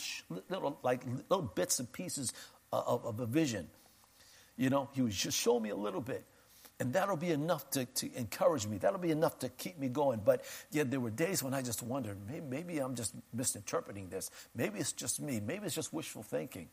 [0.50, 2.34] little, like little bits and pieces
[2.74, 3.70] of, of a vision.
[4.58, 6.26] You know, He would just show me a little bit.
[6.82, 8.80] And that'll be enough to, to encourage me.
[8.80, 10.20] That'll be enough to keep me going.
[10.26, 14.30] But yet there were days when I just wondered, maybe, maybe I'm just misinterpreting this.
[14.54, 15.40] Maybe it's just me.
[15.40, 16.68] Maybe it's just wishful thinking.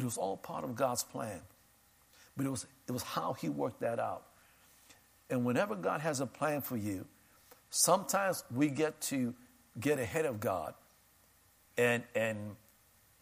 [0.00, 1.42] But it was all part of God's plan.
[2.34, 4.22] But it was, it was how He worked that out.
[5.28, 7.04] And whenever God has a plan for you,
[7.68, 9.34] sometimes we get to
[9.78, 10.72] get ahead of God
[11.76, 12.56] and, and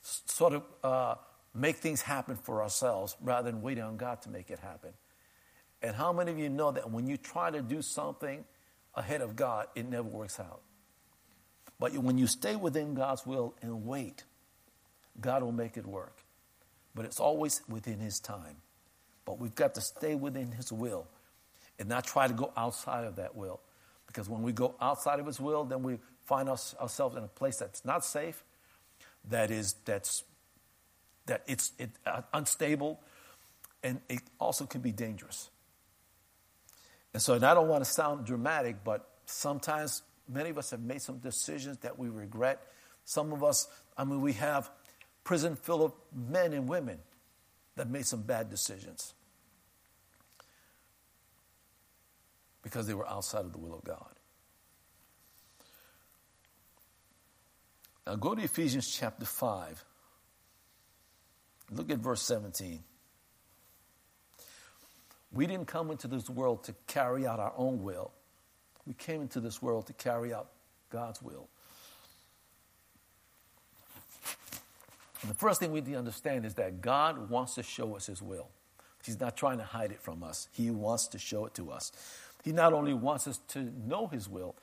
[0.02, 1.14] sort of uh,
[1.52, 4.90] make things happen for ourselves rather than waiting on God to make it happen.
[5.82, 8.44] And how many of you know that when you try to do something
[8.94, 10.60] ahead of God, it never works out?
[11.80, 14.22] But when you stay within God's will and wait,
[15.20, 16.22] God will make it work.
[16.98, 18.56] But it's always within His time.
[19.24, 21.06] But we've got to stay within His will
[21.78, 23.60] and not try to go outside of that will.
[24.08, 27.28] Because when we go outside of His will, then we find us, ourselves in a
[27.28, 28.42] place that's not safe,
[29.30, 30.24] that is, that's,
[31.26, 32.98] that it's it, uh, unstable,
[33.84, 35.50] and it also can be dangerous.
[37.14, 40.80] And so, and I don't want to sound dramatic, but sometimes many of us have
[40.80, 42.60] made some decisions that we regret.
[43.04, 44.68] Some of us, I mean, we have
[45.28, 46.98] prison full of men and women
[47.76, 49.12] that made some bad decisions
[52.62, 54.14] because they were outside of the will of God.
[58.06, 59.84] Now go to Ephesians chapter 5.
[61.72, 62.82] Look at verse 17.
[65.30, 68.12] We didn't come into this world to carry out our own will.
[68.86, 70.48] We came into this world to carry out
[70.88, 71.50] God's will.
[75.22, 78.06] And the first thing we need to understand is that God wants to show us
[78.06, 78.48] His will.
[79.04, 81.92] He's not trying to hide it from us, He wants to show it to us.
[82.44, 84.54] He not only wants us to know His will,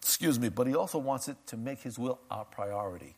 [0.00, 3.14] excuse me, but He also wants it to make His will our priority.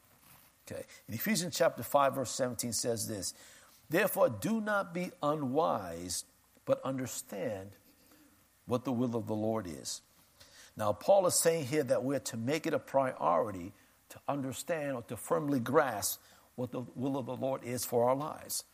[0.66, 0.84] Okay.
[1.08, 3.34] In Ephesians chapter 5, verse 17 says this
[3.90, 6.24] Therefore, do not be unwise
[6.64, 7.70] but understand
[8.66, 10.00] what the will of the Lord is.
[10.76, 13.72] Now, Paul is saying here that we're to make it a priority
[14.08, 16.20] to understand or to firmly grasp
[16.56, 18.64] what the will of the Lord is for our lives.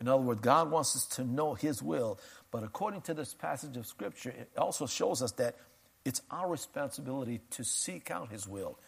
[0.00, 2.18] In other words, God wants us to know His will,
[2.50, 5.56] but according to this passage of Scripture, it also shows us that
[6.04, 8.78] it's our responsibility to seek out His will,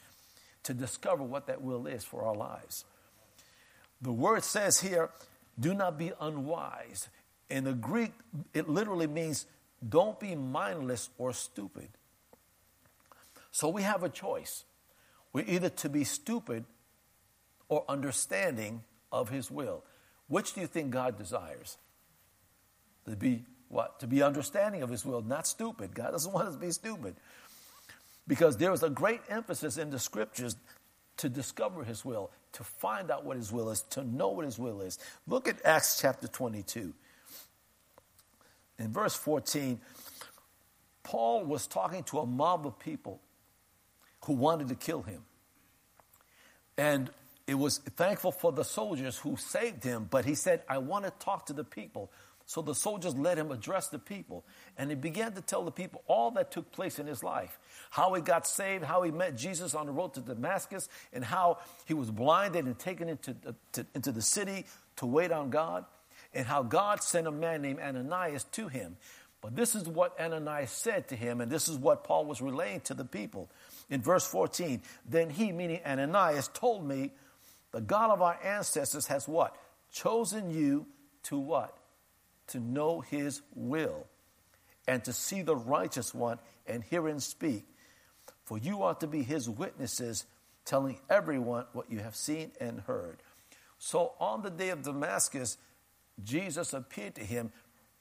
[0.62, 2.84] to discover what that will is for our lives.
[4.00, 5.10] The word says here,
[5.58, 7.08] do not be unwise.
[7.50, 8.12] In the Greek,
[8.54, 9.46] it literally means
[9.86, 11.88] don't be mindless or stupid.
[13.50, 14.64] So we have a choice.
[15.32, 16.64] We're either to be stupid
[17.70, 19.82] or understanding of His will.
[20.28, 21.78] Which do you think God desires?
[23.08, 24.00] To be what?
[24.00, 25.94] To be understanding of His will, not stupid.
[25.94, 27.16] God doesn't want us to be stupid.
[28.28, 30.56] Because there is a great emphasis in the scriptures
[31.16, 34.58] to discover His will, to find out what His will is, to know what His
[34.58, 34.98] will is.
[35.26, 36.92] Look at Acts chapter 22.
[38.78, 39.80] In verse 14,
[41.02, 43.20] Paul was talking to a mob of people
[44.24, 45.22] who wanted to kill him.
[46.76, 47.10] And
[47.50, 51.10] it was thankful for the soldiers who saved him, but he said, I want to
[51.18, 52.08] talk to the people.
[52.46, 54.44] So the soldiers let him address the people.
[54.78, 57.58] And he began to tell the people all that took place in his life
[57.90, 61.58] how he got saved, how he met Jesus on the road to Damascus, and how
[61.86, 63.34] he was blinded and taken into,
[63.72, 64.64] to, into the city
[64.98, 65.84] to wait on God,
[66.32, 68.96] and how God sent a man named Ananias to him.
[69.40, 72.82] But this is what Ananias said to him, and this is what Paul was relaying
[72.82, 73.50] to the people.
[73.88, 77.10] In verse 14, then he, meaning Ananias, told me,
[77.72, 79.56] the God of our ancestors has what?
[79.92, 80.86] Chosen you
[81.24, 81.76] to what?
[82.48, 84.06] To know his will
[84.88, 87.64] and to see the righteous one and hear him speak.
[88.44, 90.26] For you are to be his witnesses,
[90.64, 93.18] telling everyone what you have seen and heard.
[93.78, 95.56] So on the day of Damascus,
[96.24, 97.52] Jesus appeared to him,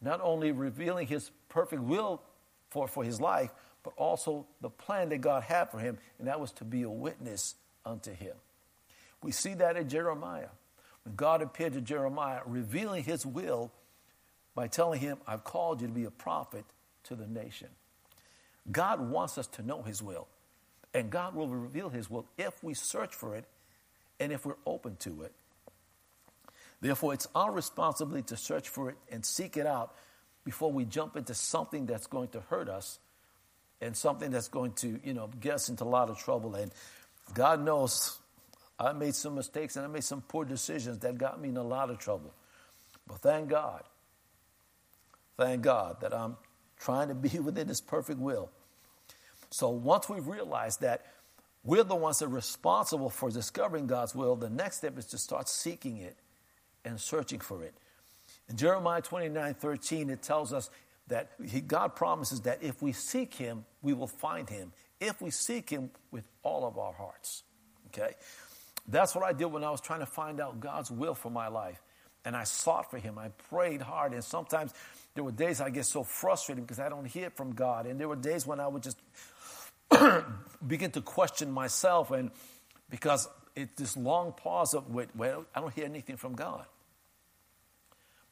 [0.02, 2.22] not only revealing his perfect will
[2.70, 3.52] for, for his life,
[3.84, 6.90] but also the plan that God had for him, and that was to be a
[6.90, 7.56] witness
[7.86, 8.34] unto him.
[9.24, 10.50] We see that in Jeremiah.
[11.04, 13.72] When God appeared to Jeremiah, revealing his will
[14.56, 16.66] by telling him, I've called you to be a prophet
[17.04, 17.70] to the nation.
[18.72, 20.28] God wants us to know his will,
[20.94, 23.46] and God will reveal his will if we search for it
[24.20, 25.34] and if we're open to it.
[26.82, 29.96] Therefore, it's our responsibility to search for it and seek it out
[30.46, 33.00] before we jump into something that's going to hurt us
[33.82, 36.56] and something that's going to, you know, get us into a lot of trouble.
[36.56, 36.72] And
[37.34, 38.18] God knows
[38.80, 41.64] I made some mistakes and I made some poor decisions that got me in a
[41.64, 42.34] lot of trouble.
[43.08, 43.84] But thank God,
[45.38, 46.38] thank God that I'm
[46.80, 48.50] trying to be within His perfect will.
[49.50, 51.06] So once we've realized that
[51.64, 55.18] we're the ones that are responsible for discovering God's will, the next step is to
[55.18, 56.16] start seeking it
[56.86, 57.74] and searching for it.
[58.48, 60.70] In Jeremiah 29 13, it tells us
[61.08, 64.72] that he, God promises that if we seek Him, we will find Him.
[65.02, 67.44] If we seek Him with all of our hearts.
[67.88, 68.14] Okay?
[68.90, 71.48] That's what I did when I was trying to find out God's will for my
[71.48, 71.82] life.
[72.26, 73.18] And I sought for Him.
[73.18, 74.14] I prayed hard.
[74.14, 74.74] And sometimes
[75.16, 77.86] there were days I get so frustrated because I don't hear from God.
[77.86, 78.98] And there were days when I would just
[80.68, 82.12] begin to question myself.
[82.12, 82.32] And
[82.90, 86.66] because it's this long pause of, wait, well, I don't hear anything from God.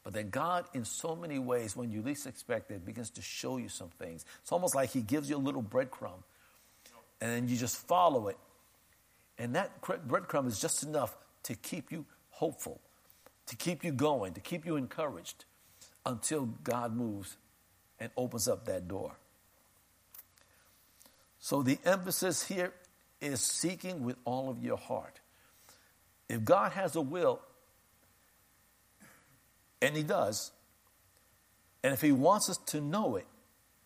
[0.08, 3.58] But then God, in so many ways, when you least expect it, begins to show
[3.58, 4.24] you some things.
[4.40, 6.22] It's almost like He gives you a little breadcrumb,
[7.20, 8.38] and then you just follow it.
[9.38, 12.80] And that breadcrumb is just enough to keep you hopeful,
[13.46, 15.44] to keep you going, to keep you encouraged
[16.04, 17.36] until God moves
[18.00, 19.16] and opens up that door.
[21.38, 22.72] So the emphasis here
[23.20, 25.20] is seeking with all of your heart.
[26.28, 27.40] If God has a will,
[29.80, 30.50] and he does.
[31.82, 33.26] And if he wants us to know it,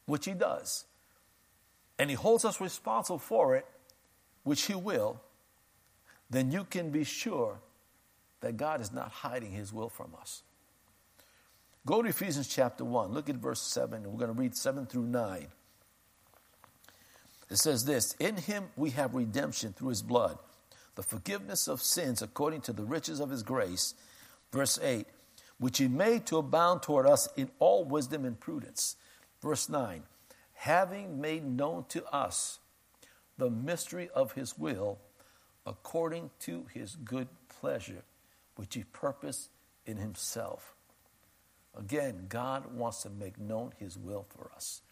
[0.07, 0.85] which he does,
[1.99, 3.67] and he holds us responsible for it,
[4.43, 5.21] which he will,
[6.33, 7.61] then you can be sure
[8.41, 10.43] that God is not hiding his will from us.
[11.87, 13.13] Go to Ephesians chapter 1.
[13.13, 14.03] Look at verse 7.
[14.03, 15.47] We're going to read 7 through 9.
[17.51, 20.39] It says this In him we have redemption through his blood,
[20.95, 23.95] the forgiveness of sins according to the riches of his grace.
[24.51, 25.07] Verse 8
[25.63, 28.97] which he made to abound toward us in all wisdom and prudence.
[29.41, 30.03] Verse 9,
[30.55, 32.59] having made known to us
[33.39, 34.99] the mystery of his will
[35.67, 37.29] according to his good
[37.61, 38.03] pleasure,
[38.57, 39.51] which he purposed
[39.87, 40.75] in himself.
[41.77, 44.83] Again, God wants to make known his will for us.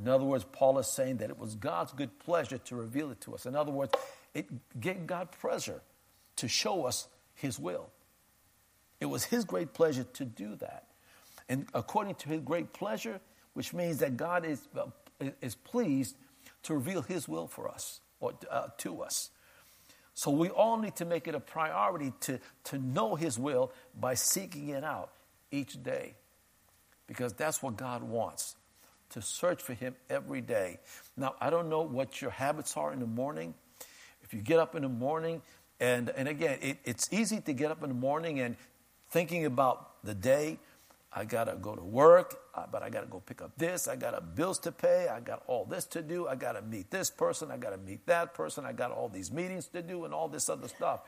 [0.00, 3.20] In other words, Paul is saying that it was God's good pleasure to reveal it
[3.22, 3.46] to us.
[3.46, 3.92] In other words,
[4.34, 4.46] it
[4.80, 5.80] gave God pleasure
[6.36, 7.90] to show us his will.
[9.00, 10.86] It was his great pleasure to do that.
[11.48, 13.20] And according to his great pleasure,
[13.54, 14.86] which means that God is, uh,
[15.40, 16.16] is pleased
[16.64, 19.30] to reveal his will for us or uh, to us.
[20.18, 24.14] So we all need to make it a priority to, to know His will by
[24.14, 25.12] seeking it out
[25.52, 26.16] each day.
[27.06, 28.56] Because that's what God wants
[29.10, 30.80] to search for Him every day.
[31.16, 33.54] Now, I don't know what your habits are in the morning.
[34.24, 35.40] If you get up in the morning,
[35.78, 38.56] and, and again, it, it's easy to get up in the morning and
[39.10, 40.58] thinking about the day.
[41.12, 42.38] I got to go to work,
[42.70, 43.88] but I got to go pick up this.
[43.88, 45.08] I got bills to pay.
[45.08, 46.28] I got all this to do.
[46.28, 47.50] I got to meet this person.
[47.50, 48.66] I got to meet that person.
[48.66, 51.00] I got all these meetings to do and all this other stuff.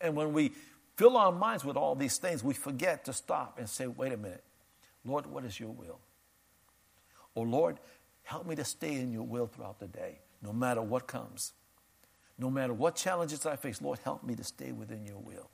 [0.00, 0.52] And when we
[0.96, 4.16] fill our minds with all these things, we forget to stop and say, wait a
[4.18, 4.44] minute,
[5.04, 6.00] Lord, what is your will?
[7.34, 7.78] Or, Lord,
[8.24, 11.54] help me to stay in your will throughout the day, no matter what comes.
[12.36, 15.50] No matter what challenges I face, Lord, help me to stay within your will.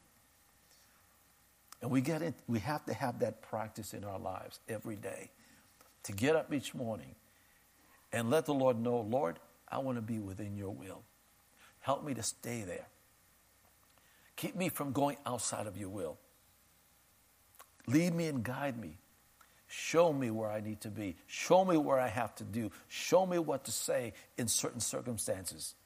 [1.86, 5.30] And we, get in, we have to have that practice in our lives every day
[6.02, 7.14] to get up each morning
[8.12, 11.04] and let the Lord know, Lord, I want to be within your will.
[11.78, 12.88] Help me to stay there.
[14.34, 16.18] Keep me from going outside of your will.
[17.86, 18.96] Lead me and guide me.
[19.68, 21.14] Show me where I need to be.
[21.28, 22.72] Show me where I have to do.
[22.88, 25.76] Show me what to say in certain circumstances.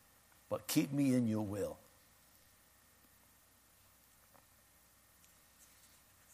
[0.48, 1.76] But keep me in your will.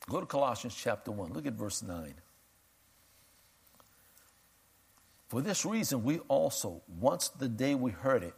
[0.09, 1.33] Go to Colossians chapter 1.
[1.33, 2.15] Look at verse 9.
[5.29, 8.35] For this reason, we also, once the day we heard it,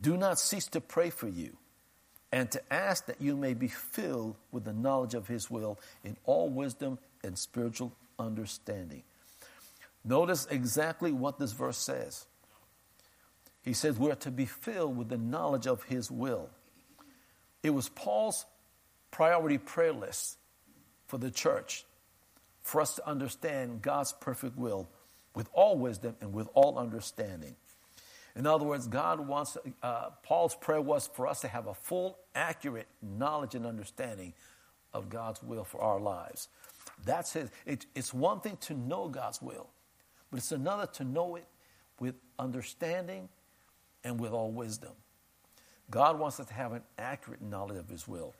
[0.00, 1.56] do not cease to pray for you
[2.32, 6.16] and to ask that you may be filled with the knowledge of His will in
[6.24, 9.04] all wisdom and spiritual understanding.
[10.04, 12.26] Notice exactly what this verse says.
[13.62, 16.48] He says we're to be filled with the knowledge of His will.
[17.62, 18.44] It was Paul's
[19.10, 20.37] priority prayer list
[21.08, 21.84] for the church
[22.62, 24.88] for us to understand God's perfect will
[25.34, 27.56] with all wisdom and with all understanding.
[28.36, 32.18] In other words, God wants, uh, Paul's prayer was for us to have a full,
[32.34, 34.34] accurate knowledge and understanding
[34.92, 36.48] of God's will for our lives.
[37.04, 39.68] That's his, it, it's one thing to know God's will,
[40.30, 41.46] but it's another to know it
[41.98, 43.28] with understanding
[44.04, 44.92] and with all wisdom.
[45.90, 48.34] God wants us to have an accurate knowledge of his will.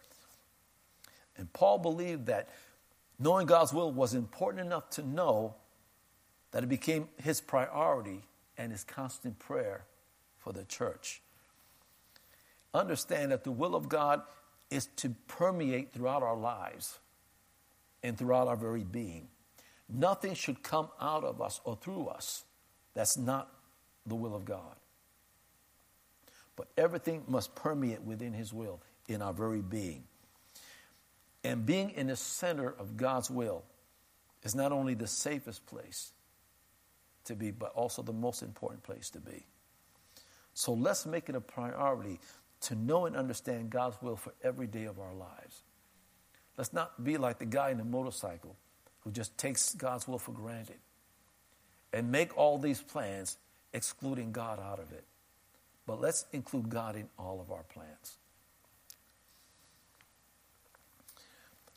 [1.39, 2.49] And Paul believed that
[3.18, 5.55] knowing God's will was important enough to know
[6.51, 8.22] that it became his priority
[8.57, 9.84] and his constant prayer
[10.39, 11.22] for the church.
[12.74, 14.22] Understand that the will of God
[14.70, 16.99] is to permeate throughout our lives
[18.03, 19.28] and throughout our very being.
[19.89, 22.45] Nothing should come out of us or through us
[22.99, 23.49] that's not
[24.07, 24.74] the will of God.
[26.57, 30.03] But everything must permeate within His will in our very being.
[31.45, 33.64] And being in the center of God's will
[34.43, 36.12] is not only the safest place
[37.24, 39.45] to be, but also the most important place to be.
[40.55, 42.18] So let's make it a priority
[42.62, 45.62] to know and understand God's will for every day of our lives.
[46.57, 48.57] Let's not be like the guy in the motorcycle
[49.01, 50.78] who just takes God's will for granted
[51.93, 53.36] and make all these plans
[53.72, 55.05] excluding God out of it.
[55.86, 58.18] But let's include God in all of our plans.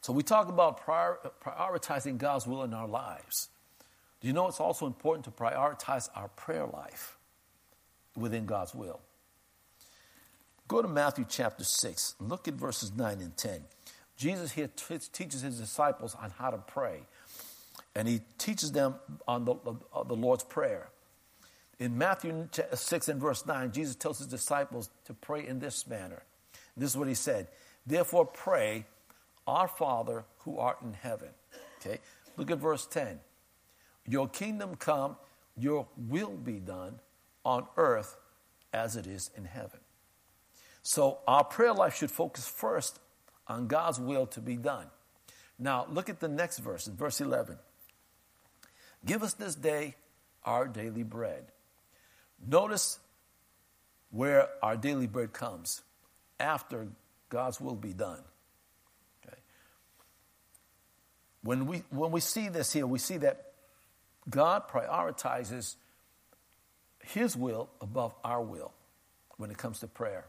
[0.02, 3.50] So we talk about prior, prioritizing God's will in our lives.
[4.20, 7.18] Do you know it's also important to prioritize our prayer life
[8.16, 9.00] within God's will?
[10.68, 12.16] Go to Matthew chapter 6.
[12.20, 13.62] Look at verses 9 and 10.
[14.18, 17.02] Jesus here t- teaches his disciples on how to pray,
[17.96, 18.96] and he teaches them
[19.28, 19.56] on the,
[19.94, 20.90] uh, the Lord's Prayer.
[21.80, 26.22] In Matthew 6 and verse 9, Jesus tells his disciples to pray in this manner.
[26.78, 27.48] This is what he said
[27.86, 28.86] Therefore, pray,
[29.48, 31.30] Our Father who art in heaven.
[31.80, 32.00] Okay,
[32.38, 33.20] look at verse 10.
[34.08, 35.18] Your kingdom come,
[35.58, 37.00] your will be done
[37.44, 38.18] on earth
[38.74, 39.80] as it is in heaven.
[40.84, 43.00] So, our prayer life should focus first
[43.48, 44.88] on God's will to be done.
[45.60, 47.58] Now, look at the next verse, verse 11.
[49.06, 49.96] Give us this day
[50.44, 51.52] our daily bread.
[52.48, 53.00] Notice
[54.10, 55.82] where our daily bread comes
[56.40, 56.88] after
[57.30, 58.22] God's will be done.
[59.26, 59.38] Okay.
[61.44, 63.54] When we when we see this here, we see that
[64.30, 65.76] God prioritizes
[67.04, 68.72] his will above our will
[69.38, 70.26] when it comes to prayer.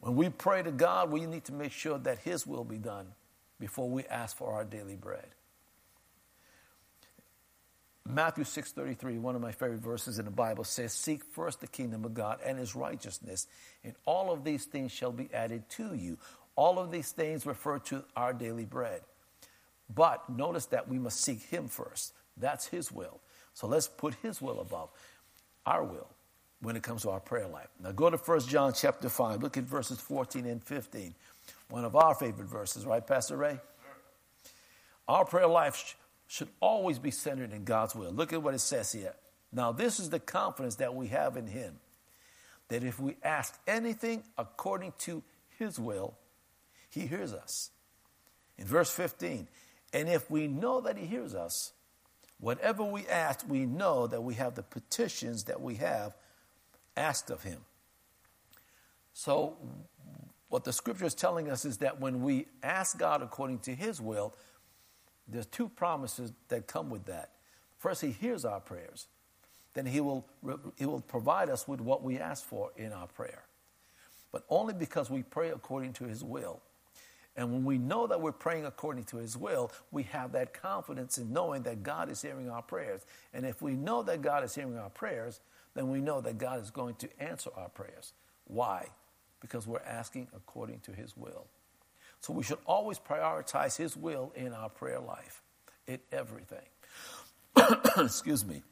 [0.00, 3.06] When we pray to God, we need to make sure that His will be done
[3.58, 5.26] before we ask for our daily bread.
[8.06, 12.04] Matthew 6:33, one of my favorite verses in the Bible says, "Seek first the kingdom
[12.04, 13.46] of God and his righteousness,
[13.84, 16.18] and all of these things shall be added to you."
[16.56, 19.04] All of these things refer to our daily bread.
[19.92, 22.12] But notice that we must seek him first.
[22.36, 23.20] That's his will.
[23.54, 24.90] So let's put his will above
[25.66, 26.08] our will.
[26.62, 27.68] when it comes to our prayer life.
[27.82, 29.42] Now go to 1 John chapter 5.
[29.42, 31.14] Look at verses 14 and 15.
[31.70, 33.58] One of our favorite verses, right, Pastor Ray?
[35.08, 35.96] Our prayer life
[36.28, 38.12] should always be centered in God's will.
[38.12, 39.14] Look at what it says here.
[39.52, 41.80] Now, this is the confidence that we have in Him
[42.68, 45.22] that if we ask anything according to
[45.58, 46.14] His will,
[46.90, 47.70] He hears us.
[48.58, 49.48] In verse 15,
[49.92, 51.72] and if we know that He hears us,
[52.38, 56.16] whatever we ask, we know that we have the petitions that we have
[56.96, 57.58] asked of Him.
[59.12, 59.56] So,
[60.48, 64.00] what the scripture is telling us is that when we ask God according to His
[64.00, 64.34] will,
[65.28, 67.30] there's two promises that come with that.
[67.78, 69.06] First, He hears our prayers
[69.74, 70.26] then he will,
[70.76, 73.44] he will provide us with what we ask for in our prayer.
[74.32, 76.60] But only because we pray according to his will.
[77.40, 81.16] And when we know that we're praying according to his will, we have that confidence
[81.16, 83.00] in knowing that God is hearing our prayers.
[83.32, 85.40] And if we know that God is hearing our prayers,
[85.74, 88.12] then we know that God is going to answer our prayers.
[88.44, 88.88] Why?
[89.40, 91.46] Because we're asking according to his will.
[92.20, 95.40] So we should always prioritize his will in our prayer life,
[95.86, 96.66] in everything.
[97.96, 98.62] Excuse me.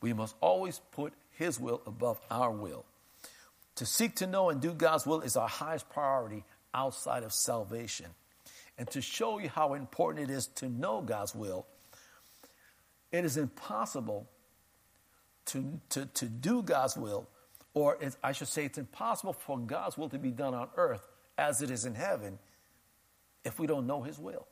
[0.00, 2.84] We must always put His will above our will.
[3.76, 6.44] To seek to know and do God's will is our highest priority
[6.74, 8.06] outside of salvation.
[8.76, 11.66] And to show you how important it is to know God's will,
[13.12, 14.28] it is impossible
[15.46, 17.28] to, to, to do God's will,
[17.74, 21.06] or I should say, it's impossible for God's will to be done on earth
[21.38, 22.38] as it is in heaven
[23.44, 24.46] if we don't know His will.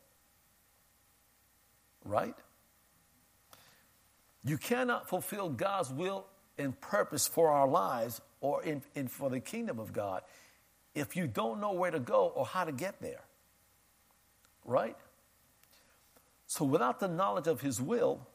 [2.05, 2.35] Right?
[4.45, 6.27] You cannot fulfill God's will
[6.59, 10.23] and purpose for our lives or in, in, for the kingdom of God
[10.95, 13.25] if you don't know where to go or how to get there.
[14.65, 14.97] Right?
[16.47, 18.27] So, without the knowledge of His will,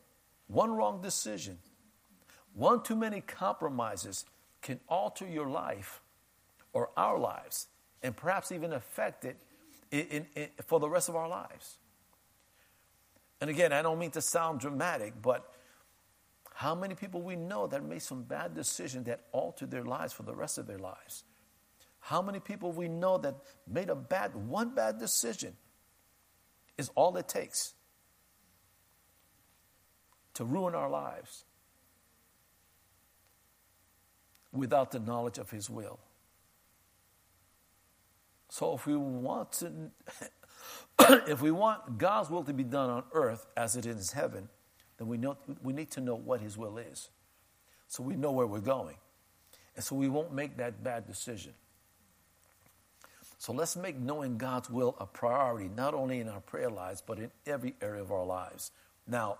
[0.47, 1.59] one wrong decision,
[2.53, 4.25] one too many compromises
[4.61, 6.01] can alter your life
[6.73, 7.67] or our lives
[8.01, 9.37] and perhaps even affect it
[9.91, 11.77] in, in, for the rest of our lives.
[13.39, 15.53] And again, I don't mean to sound dramatic, but
[16.53, 20.23] how many people we know that made some bad decisions that altered their lives for
[20.23, 21.23] the rest of their lives?
[22.07, 23.35] How many people we know that
[23.69, 25.57] made a bad, one bad decision
[26.77, 27.73] is all it takes
[30.35, 31.43] to ruin our lives
[34.53, 35.99] without the knowledge of His will.
[38.47, 39.91] So if we want to,
[41.27, 44.47] if we want God's will to be done on earth as it is in heaven,
[44.97, 47.09] then we, know, we need to know what His will is.
[47.89, 48.95] So we know where we're going.
[49.75, 51.53] And so we won't make that bad decision.
[53.37, 57.19] So let's make knowing God's will a priority, not only in our prayer lives, but
[57.19, 58.71] in every area of our lives.
[59.07, 59.37] Now,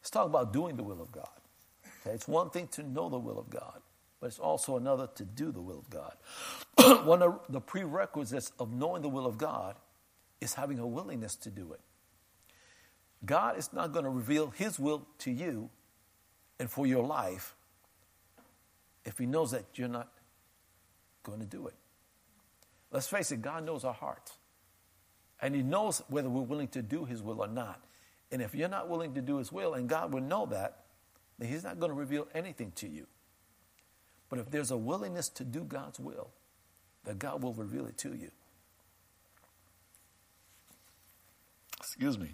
[0.00, 1.28] let's talk about doing the will of God.
[2.02, 3.80] Okay, it's one thing to know the will of God,
[4.20, 7.04] but it's also another to do the will of God.
[7.04, 9.74] one of the prerequisites of knowing the will of God
[10.40, 11.80] is having a willingness to do it.
[13.24, 15.68] God is not going to reveal His will to you
[16.58, 17.54] and for your life
[19.04, 20.08] if He knows that you're not
[21.22, 21.74] going to do it.
[22.90, 24.32] Let's face it, God knows our hearts.
[25.40, 27.84] And He knows whether we're willing to do His will or not.
[28.32, 30.84] And if you're not willing to do His will, and God will know that,
[31.38, 33.06] then He's not going to reveal anything to you.
[34.28, 36.30] But if there's a willingness to do God's will,
[37.04, 38.30] that God will reveal it to you.
[41.78, 42.30] Excuse me.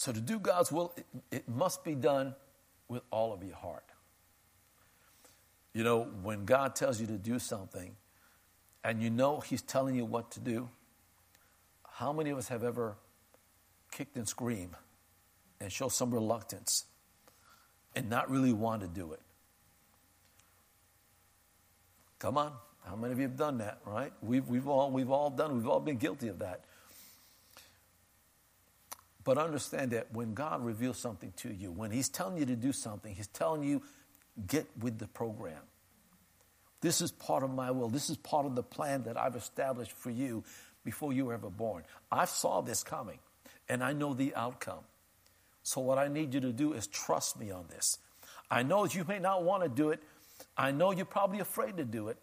[0.00, 2.34] So, to do God's will, it, it must be done
[2.88, 3.84] with all of your heart.
[5.74, 7.94] You know, when God tells you to do something
[8.82, 10.70] and you know He's telling you what to do,
[11.86, 12.96] how many of us have ever
[13.92, 14.72] kicked and screamed
[15.60, 16.86] and show some reluctance
[17.94, 19.20] and not really want to do it?
[22.18, 22.54] Come on.
[22.86, 24.14] How many of you have done that, right?
[24.22, 26.64] We've, we've, all, we've all done, we've all been guilty of that.
[29.24, 32.72] But understand that when God reveals something to you, when He's telling you to do
[32.72, 33.82] something, He's telling you,
[34.46, 35.60] get with the program.
[36.80, 37.88] This is part of my will.
[37.88, 40.44] This is part of the plan that I've established for you
[40.84, 41.82] before you were ever born.
[42.10, 43.18] I saw this coming
[43.68, 44.84] and I know the outcome.
[45.62, 47.98] So, what I need you to do is trust me on this.
[48.50, 50.02] I know that you may not want to do it.
[50.56, 52.16] I know you're probably afraid to do it.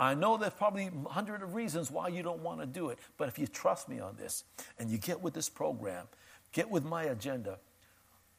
[0.00, 2.98] I know there's probably a hundred of reasons why you don't want to do it.
[3.18, 4.42] But if you trust me on this
[4.78, 6.08] and you get with this program
[6.52, 7.58] get with my agenda,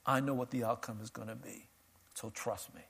[0.05, 1.67] I know what the outcome is going to be.
[2.13, 2.81] So trust me.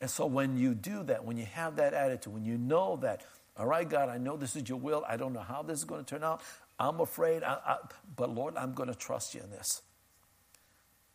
[0.00, 3.22] And so when you do that, when you have that attitude, when you know that,
[3.56, 5.04] all right, God, I know this is your will.
[5.08, 6.40] I don't know how this is going to turn out.
[6.78, 7.76] I'm afraid, I, I,
[8.16, 9.82] but Lord, I'm going to trust you in this.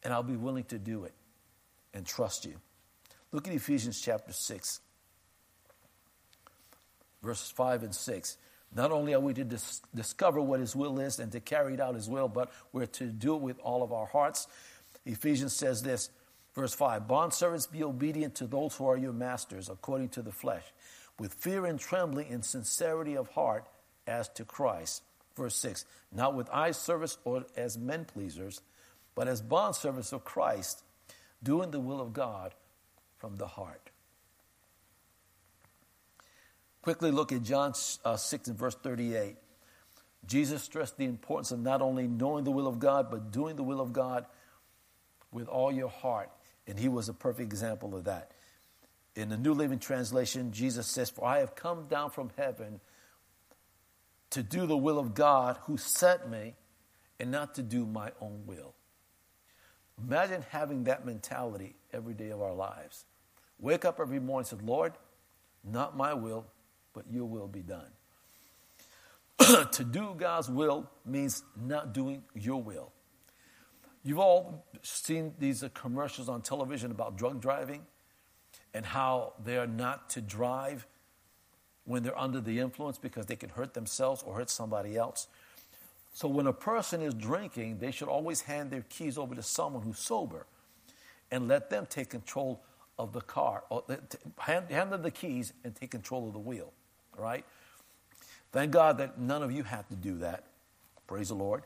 [0.03, 1.13] And I'll be willing to do it
[1.93, 2.55] and trust you.
[3.31, 4.81] Look at Ephesians chapter 6,
[7.23, 8.37] verses 5 and 6.
[8.75, 11.79] Not only are we to dis- discover what His will is and to carry it
[11.79, 14.47] out His will, but we're to do it with all of our hearts.
[15.05, 16.09] Ephesians says this,
[16.55, 20.63] verse 5 Bondservants, be obedient to those who are your masters, according to the flesh,
[21.19, 23.67] with fear and trembling and sincerity of heart,
[24.07, 25.03] as to Christ.
[25.35, 28.61] Verse 6 Not with eye service or as men pleasers,
[29.15, 30.83] but as bondservants of Christ,
[31.41, 32.53] doing the will of God
[33.17, 33.91] from the heart.
[36.83, 37.73] Quickly look at John
[38.03, 39.37] uh, 6 and verse 38.
[40.27, 43.63] Jesus stressed the importance of not only knowing the will of God, but doing the
[43.63, 44.25] will of God
[45.31, 46.29] with all your heart.
[46.67, 48.31] And he was a perfect example of that.
[49.15, 52.81] In the New Living Translation, Jesus says, For I have come down from heaven
[54.31, 56.55] to do the will of God who sent me
[57.17, 58.73] and not to do my own will.
[60.01, 63.05] Imagine having that mentality every day of our lives.
[63.57, 64.93] Wake up every morning and say, Lord,
[65.63, 66.45] not my will,
[66.93, 67.89] but your will be done.
[69.71, 72.91] to do God's will means not doing your will.
[74.03, 77.81] You've all seen these uh, commercials on television about drug driving
[78.73, 80.85] and how they are not to drive
[81.85, 85.27] when they're under the influence because they can hurt themselves or hurt somebody else.
[86.13, 89.83] So when a person is drinking, they should always hand their keys over to someone
[89.83, 90.45] who's sober
[91.31, 92.61] and let them take control
[92.99, 93.63] of the car.
[93.69, 93.95] Or uh,
[94.37, 96.71] hand, hand them the keys and take control of the wheel.
[97.17, 97.45] Right?
[98.51, 100.43] Thank God that none of you have to do that.
[101.07, 101.63] Praise the Lord.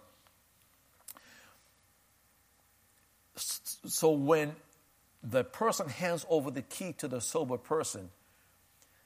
[3.35, 4.55] So when
[5.23, 8.09] the person hands over the key to the sober person,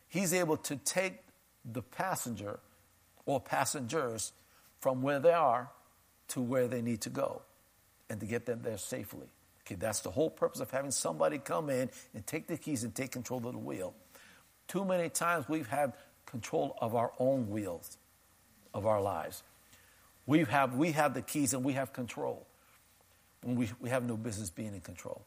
[0.07, 1.19] he's able to take
[1.65, 2.59] the passenger
[3.25, 4.31] or passengers
[4.79, 5.69] from where they are
[6.29, 7.41] to where they need to go
[8.09, 9.27] and to get them there safely.
[9.65, 12.93] Okay, that's the whole purpose of having somebody come in and take the keys and
[12.95, 13.93] take control of the wheel.
[14.67, 15.93] Too many times we've had
[16.26, 17.97] control of our own wheels
[18.74, 19.43] of our lives.
[20.26, 22.47] We have, we have the keys and we have control
[23.43, 25.26] when we, we have no business being in control.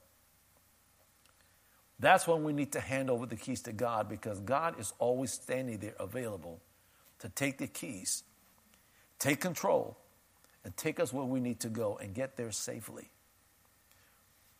[1.98, 5.32] That's when we need to hand over the keys to God because God is always
[5.32, 6.60] standing there available
[7.20, 8.24] to take the keys
[9.24, 9.96] take control,
[10.64, 13.10] and take us where we need to go and get there safely.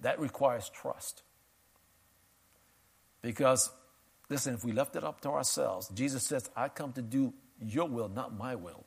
[0.01, 1.23] That requires trust.
[3.21, 3.71] Because,
[4.29, 7.89] listen, if we left it up to ourselves, Jesus says, I come to do your
[7.89, 8.85] will, not my will.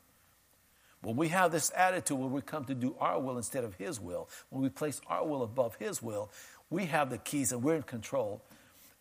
[1.00, 4.00] When we have this attitude where we come to do our will instead of His
[4.00, 6.30] will, when we place our will above His will,
[6.70, 8.42] we have the keys and we're in control.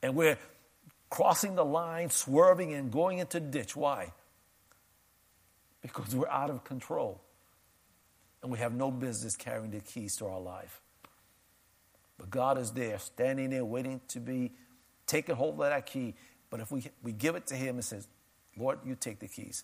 [0.04, 0.38] And we're
[1.10, 3.76] crossing the line, swerving, and going into the ditch.
[3.76, 4.12] Why?
[5.82, 7.22] because we're out of control
[8.42, 10.82] and we have no business carrying the keys to our life.
[12.18, 14.52] But God is there, standing there, waiting to be
[15.08, 16.14] taken hold of that key.
[16.50, 18.08] But if we, we give it to Him and says,
[18.58, 19.64] Lord, you take the keys.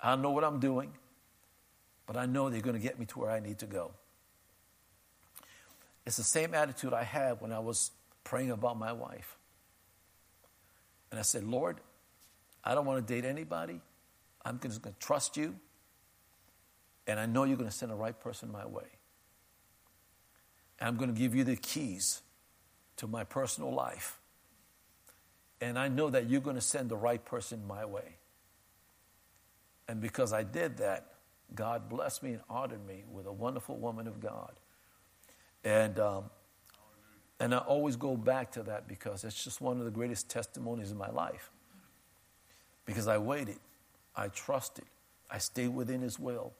[0.00, 0.92] I know what I'm doing,
[2.06, 3.92] but I know they're going to get me to where I need to go.
[6.04, 7.90] It's the same attitude I had when I was
[8.22, 9.36] praying about my wife.
[11.10, 11.78] And I said, Lord,
[12.62, 13.80] I don't want to date anybody.
[14.44, 15.56] I'm just going to trust you,
[17.06, 18.84] and I know you're going to send the right person my way.
[20.78, 22.22] And I'm going to give you the keys
[22.96, 24.18] to my personal life.
[25.60, 28.16] And I know that you're going to send the right person my way.
[29.88, 31.14] And because I did that,
[31.54, 34.52] God blessed me and honored me with a wonderful woman of God.
[35.64, 36.24] And, um,
[37.38, 40.90] and I always go back to that because it's just one of the greatest testimonies
[40.90, 41.50] in my life.
[42.84, 43.58] Because I waited.
[44.14, 44.84] I trusted.
[45.30, 46.52] I stayed within His will.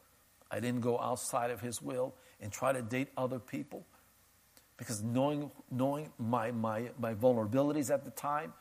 [0.51, 3.85] I didn't go outside of His will and try to date other people
[4.77, 8.53] because knowing, knowing my, my, my vulnerabilities at the time,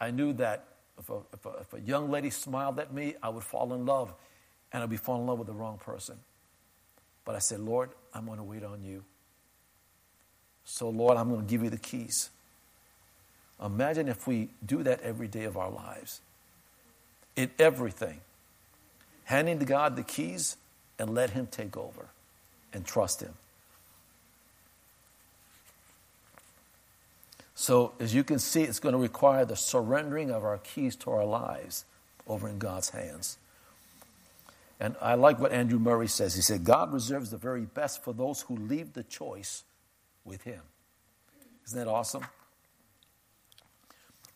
[0.00, 0.64] I knew that
[0.98, 3.86] if a, if, a, if a young lady smiled at me, I would fall in
[3.86, 4.12] love
[4.72, 6.16] and I'd be falling in love with the wrong person.
[7.24, 9.04] But I said, Lord, I'm going to wait on you.
[10.64, 12.30] So, Lord, I'm going to give you the keys.
[13.64, 16.20] Imagine if we do that every day of our lives
[17.36, 18.20] in everything.
[19.24, 20.56] Handing to God the keys
[20.98, 22.08] and let Him take over
[22.72, 23.34] and trust Him.
[27.60, 31.10] So, as you can see, it's going to require the surrendering of our keys to
[31.10, 31.84] our lives
[32.28, 33.36] over in God's hands.
[34.78, 36.36] And I like what Andrew Murray says.
[36.36, 39.64] He said, God reserves the very best for those who leave the choice
[40.24, 40.60] with Him.
[41.66, 42.24] Isn't that awesome?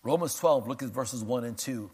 [0.03, 1.93] Romans 12, look at verses 1 and 2.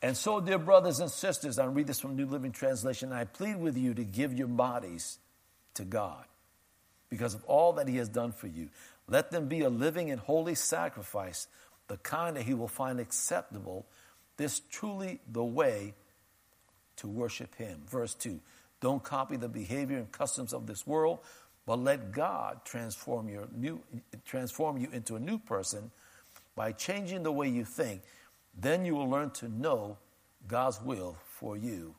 [0.00, 3.12] And so, dear brothers and sisters, I read this from New Living Translation.
[3.12, 5.18] I plead with you to give your bodies
[5.74, 6.24] to God
[7.10, 8.70] because of all that He has done for you.
[9.08, 11.48] Let them be a living and holy sacrifice,
[11.88, 13.86] the kind that He will find acceptable.
[14.36, 15.94] This truly the way
[16.96, 17.82] to worship Him.
[17.86, 18.40] Verse 2
[18.80, 21.18] Don't copy the behavior and customs of this world,
[21.66, 23.80] but let God transform, your new,
[24.24, 25.90] transform you into a new person
[26.54, 28.02] by changing the way you think
[28.58, 29.98] then you will learn to know
[30.46, 31.94] God's will for you,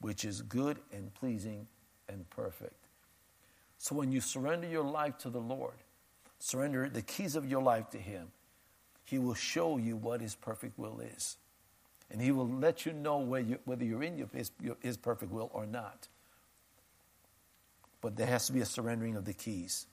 [0.00, 1.66] which is good and pleasing
[2.08, 2.83] and perfect.
[3.84, 5.74] So when you surrender your life to the Lord,
[6.38, 8.28] surrender the keys of your life to Him,
[9.04, 11.36] He will show you what His perfect will is.
[12.10, 15.50] And He will let you know whether, you, whether you're in his, his perfect will
[15.52, 16.08] or not.
[18.00, 19.84] But there has to be a surrendering of the keys.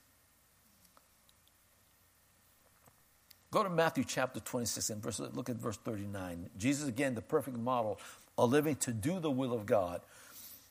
[3.50, 6.48] Go to Matthew chapter 26 and verse, look at verse 39.
[6.56, 8.00] Jesus, again, the perfect model
[8.38, 10.00] of living to do the will of God,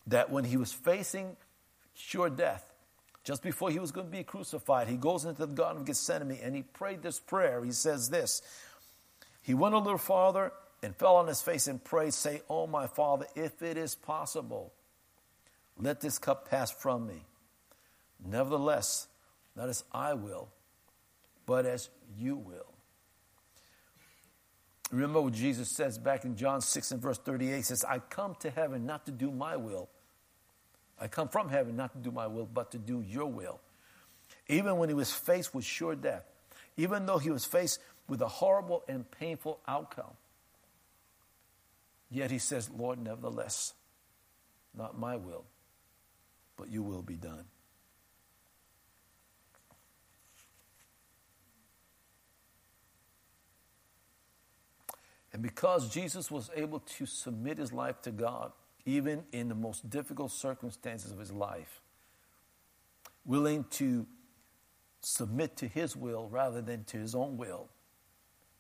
[0.07, 1.38] that when he was facing
[1.93, 2.70] sure death,
[3.24, 6.39] just before he was going to be crucified, he goes into the Garden of Gethsemane
[6.41, 7.63] and he prayed this prayer.
[7.63, 8.41] He says this
[9.41, 10.51] He went a little farther
[10.82, 14.74] and fell on his face and prayed, say, Oh, my Father, if it is possible,
[15.78, 17.26] let this cup pass from me.
[18.24, 19.07] Nevertheless,
[19.55, 20.49] not as I will,
[21.45, 22.72] but as you will.
[24.91, 28.36] Remember what Jesus says back in John 6 and verse 38 he says, I come
[28.41, 29.89] to heaven not to do my will.
[31.01, 33.59] I come from heaven not to do my will, but to do your will.
[34.47, 36.23] Even when he was faced with sure death,
[36.77, 40.13] even though he was faced with a horrible and painful outcome,
[42.11, 43.73] yet he says, Lord, nevertheless,
[44.77, 45.43] not my will,
[46.55, 47.45] but your will be done.
[55.33, 58.51] And because Jesus was able to submit his life to God,
[58.86, 61.82] even in the most difficult circumstances of his life,
[63.25, 64.05] willing to
[65.01, 67.69] submit to his will rather than to his own will,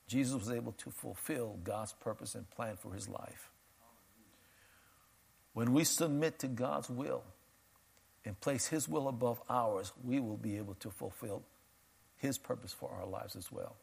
[0.07, 3.49] Jesus was able to fulfill God's purpose and plan for his life.
[5.53, 7.23] When we submit to God's will
[8.25, 11.43] and place his will above ours, we will be able to fulfill
[12.17, 13.75] his purpose for our lives as well.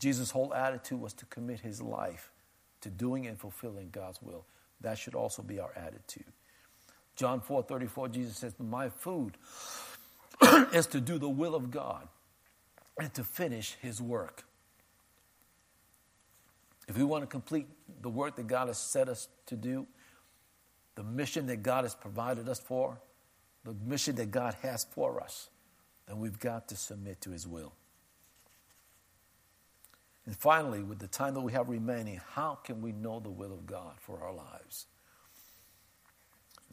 [0.00, 2.31] Jesus' whole attitude was to commit his life
[2.82, 4.44] to doing and fulfilling God's will.
[4.80, 6.26] That should also be our attitude.
[7.16, 9.36] John 4 34, Jesus says, My food
[10.72, 12.08] is to do the will of God
[12.98, 14.44] and to finish his work.
[16.88, 17.68] If we want to complete
[18.00, 19.86] the work that God has set us to do,
[20.94, 23.00] the mission that God has provided us for,
[23.64, 25.48] the mission that God has for us,
[26.06, 27.72] then we've got to submit to his will.
[30.24, 33.52] And finally, with the time that we have remaining, how can we know the will
[33.52, 34.86] of God for our lives?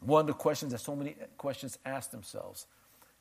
[0.00, 2.66] One of the questions that so many questions ask themselves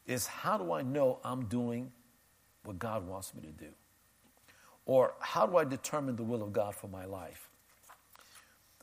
[0.06, 1.92] is how do I know I'm doing
[2.64, 3.72] what God wants me to do?
[4.86, 7.50] Or how do I determine the will of God for my life?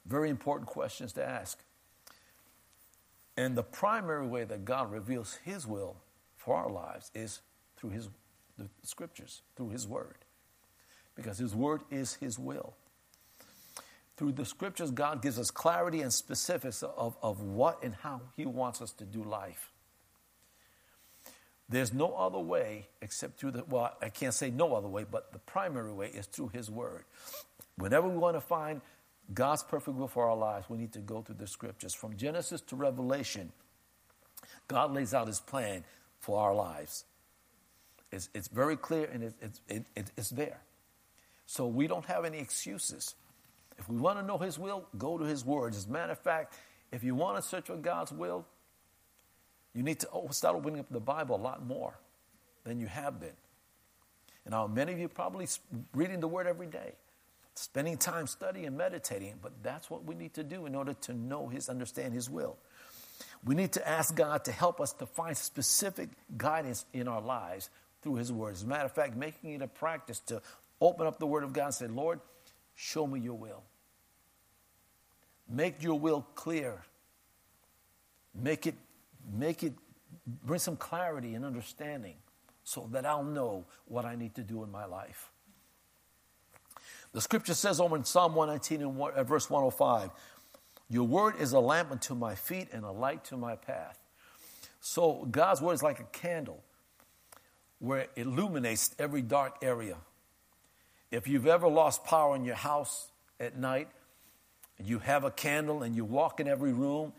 [0.04, 1.58] Very important questions to ask.
[3.36, 5.96] And the primary way that God reveals His will
[6.36, 7.40] for our lives is
[7.76, 8.08] through His
[8.58, 10.25] the scriptures, through His Word
[11.16, 12.74] because His Word is His will.
[14.16, 18.46] Through the scriptures, God gives us clarity and specifics of, of what and how He
[18.46, 19.70] wants us to do life.
[21.68, 25.32] There's no other way except through the, well, I can't say no other way, but
[25.32, 27.04] the primary way is through His Word.
[27.76, 28.80] Whenever we want to find
[29.34, 31.92] God's perfect will for our lives, we need to go through the scriptures.
[31.92, 33.52] From Genesis to Revelation,
[34.68, 35.84] God lays out His plan
[36.20, 37.04] for our lives.
[38.12, 39.34] It's, it's very clear and it,
[39.68, 40.60] it, it, it's there.
[41.46, 43.14] So we don't have any excuses.
[43.78, 45.76] If we want to know His will, go to His words.
[45.76, 46.54] As a matter of fact,
[46.92, 48.44] if you want to search for God's will,
[49.74, 51.98] you need to start opening up the Bible a lot more
[52.64, 53.36] than you have been.
[54.44, 55.46] And now, many of you probably
[55.94, 56.92] reading the Word every day,
[57.54, 61.12] spending time studying and meditating, but that's what we need to do in order to
[61.12, 62.56] know His, understand His will.
[63.44, 67.70] We need to ask God to help us to find specific guidance in our lives
[68.02, 68.54] through His Word.
[68.54, 70.40] As a matter of fact, making it a practice to
[70.80, 72.20] Open up the Word of God and say, Lord,
[72.74, 73.62] show me your will.
[75.48, 76.82] Make your will clear.
[78.34, 78.74] Make it,
[79.32, 79.72] make it,
[80.44, 82.16] bring some clarity and understanding
[82.64, 85.30] so that I'll know what I need to do in my life.
[87.12, 90.10] The scripture says over in Psalm 119 and uh, verse 105,
[90.90, 93.98] Your word is a lamp unto my feet and a light to my path.
[94.80, 96.62] So God's word is like a candle
[97.78, 99.96] where it illuminates every dark area.
[101.10, 103.88] If you've ever lost power in your house at night,
[104.82, 107.12] you have a candle and you walk in every room,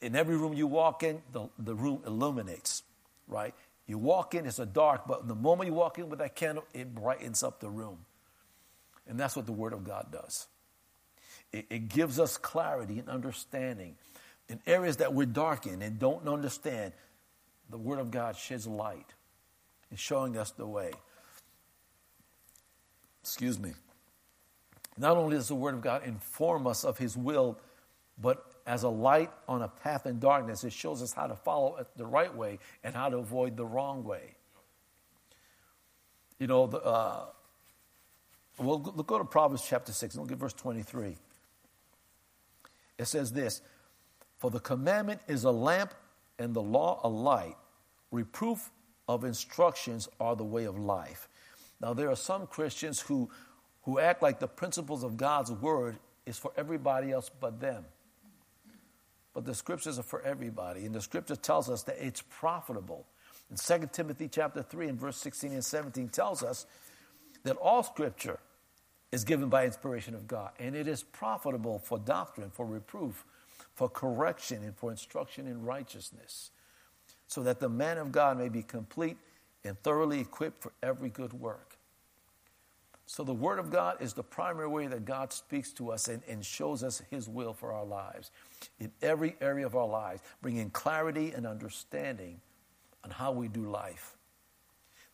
[0.00, 2.82] in every room you walk in, the, the room illuminates,
[3.28, 3.54] right?
[3.86, 6.64] You walk in, it's a dark, but the moment you walk in with that candle,
[6.72, 7.98] it brightens up the room.
[9.06, 10.46] And that's what the Word of God does.
[11.52, 13.96] It, it gives us clarity and understanding.
[14.48, 16.92] In areas that we're dark in and don't understand,
[17.70, 19.14] the Word of God sheds light
[19.90, 20.92] and showing us the way.
[23.22, 23.72] Excuse me.
[24.98, 27.58] Not only does the Word of God inform us of His will,
[28.20, 31.84] but as a light on a path in darkness, it shows us how to follow
[31.96, 34.34] the right way and how to avoid the wrong way.
[36.38, 37.26] You know, the, uh,
[38.58, 41.16] we'll go to Proverbs chapter 6, and look at verse 23.
[42.98, 43.62] It says this
[44.38, 45.94] For the commandment is a lamp
[46.38, 47.56] and the law a light.
[48.10, 48.70] Reproof
[49.08, 51.28] of instructions are the way of life.
[51.82, 53.28] Now, there are some Christians who,
[53.82, 57.84] who act like the principles of God's word is for everybody else but them.
[59.34, 60.86] But the scriptures are for everybody.
[60.86, 63.06] And the scripture tells us that it's profitable.
[63.50, 66.66] And 2 Timothy chapter 3 and verse 16 and 17 tells us
[67.42, 68.38] that all scripture
[69.10, 70.52] is given by inspiration of God.
[70.60, 73.24] And it is profitable for doctrine, for reproof,
[73.74, 76.50] for correction, and for instruction in righteousness,
[77.26, 79.16] so that the man of God may be complete
[79.64, 81.71] and thoroughly equipped for every good work.
[83.12, 86.22] So, the Word of God is the primary way that God speaks to us and,
[86.26, 88.30] and shows us His will for our lives
[88.80, 92.40] in every area of our lives, bringing clarity and understanding
[93.04, 94.16] on how we do life.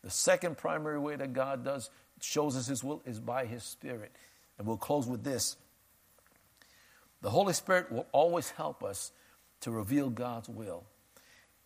[0.04, 1.90] The second primary way that God does
[2.20, 4.12] shows us His will is by His Spirit.
[4.58, 5.56] And we'll close with this.
[7.22, 9.10] The Holy Spirit will always help us
[9.62, 10.84] to reveal God's will.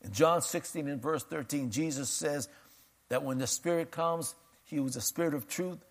[0.00, 2.48] In John 16 and verse 13, Jesus says
[3.10, 5.84] that when the Spirit comes, He was the Spirit of truth.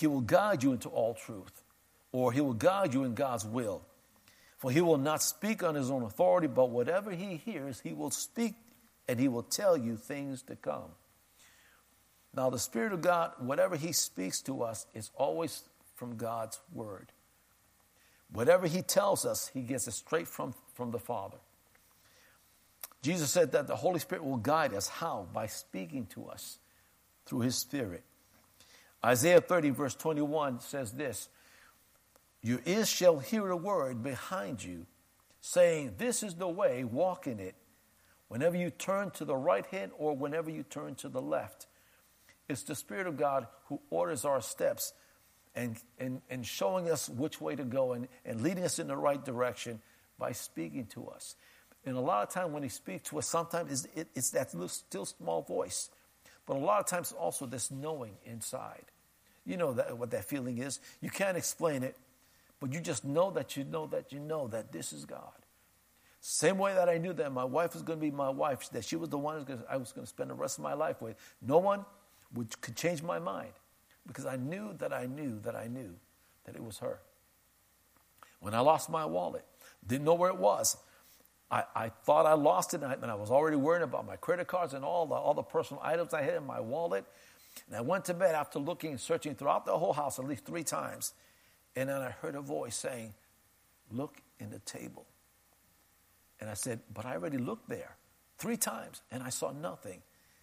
[0.00, 1.62] He will guide you into all truth,
[2.10, 3.82] or He will guide you in God's will.
[4.56, 8.10] For He will not speak on His own authority, but whatever He hears, He will
[8.10, 8.54] speak
[9.06, 10.92] and He will tell you things to come.
[12.34, 15.64] Now, the Spirit of God, whatever He speaks to us, is always
[15.96, 17.12] from God's Word.
[18.32, 21.38] Whatever He tells us, He gets it straight from, from the Father.
[23.02, 24.88] Jesus said that the Holy Spirit will guide us.
[24.88, 25.26] How?
[25.32, 26.58] By speaking to us
[27.26, 28.04] through His Spirit.
[29.04, 31.28] Isaiah 30, verse 21 says this
[32.42, 34.86] Your ears shall hear a word behind you,
[35.40, 37.54] saying, This is the way, walk in it,
[38.28, 41.66] whenever you turn to the right hand or whenever you turn to the left.
[42.48, 44.92] It's the Spirit of God who orders our steps
[45.54, 48.96] and, and, and showing us which way to go and, and leading us in the
[48.96, 49.80] right direction
[50.18, 51.36] by speaking to us.
[51.84, 54.52] And a lot of time when he speaks to us, sometimes it's, it, it's that
[54.52, 55.90] little, still small voice.
[56.50, 58.82] But a lot of times also this knowing inside.
[59.46, 60.80] You know that, what that feeling is.
[61.00, 61.96] You can't explain it,
[62.58, 65.30] but you just know that you know that you know that this is God.
[66.20, 68.84] Same way that I knew that my wife was going to be my wife, that
[68.84, 71.14] she was the one I was going to spend the rest of my life with.
[71.40, 71.84] No one
[72.34, 73.52] which could change my mind
[74.08, 75.94] because I knew that I knew that I knew
[76.46, 76.98] that it was her.
[78.40, 79.44] When I lost my wallet,
[79.86, 80.76] didn't know where it was.
[81.50, 84.16] I, I thought I lost it, and I, and I was already worrying about my
[84.16, 87.04] credit cards and all the, all the personal items I had in my wallet.
[87.66, 90.44] And I went to bed after looking and searching throughout the whole house at least
[90.44, 91.12] three times.
[91.74, 93.14] And then I heard a voice saying,
[93.90, 95.06] Look in the table.
[96.40, 97.96] And I said, But I already looked there
[98.38, 100.02] three times and I saw nothing.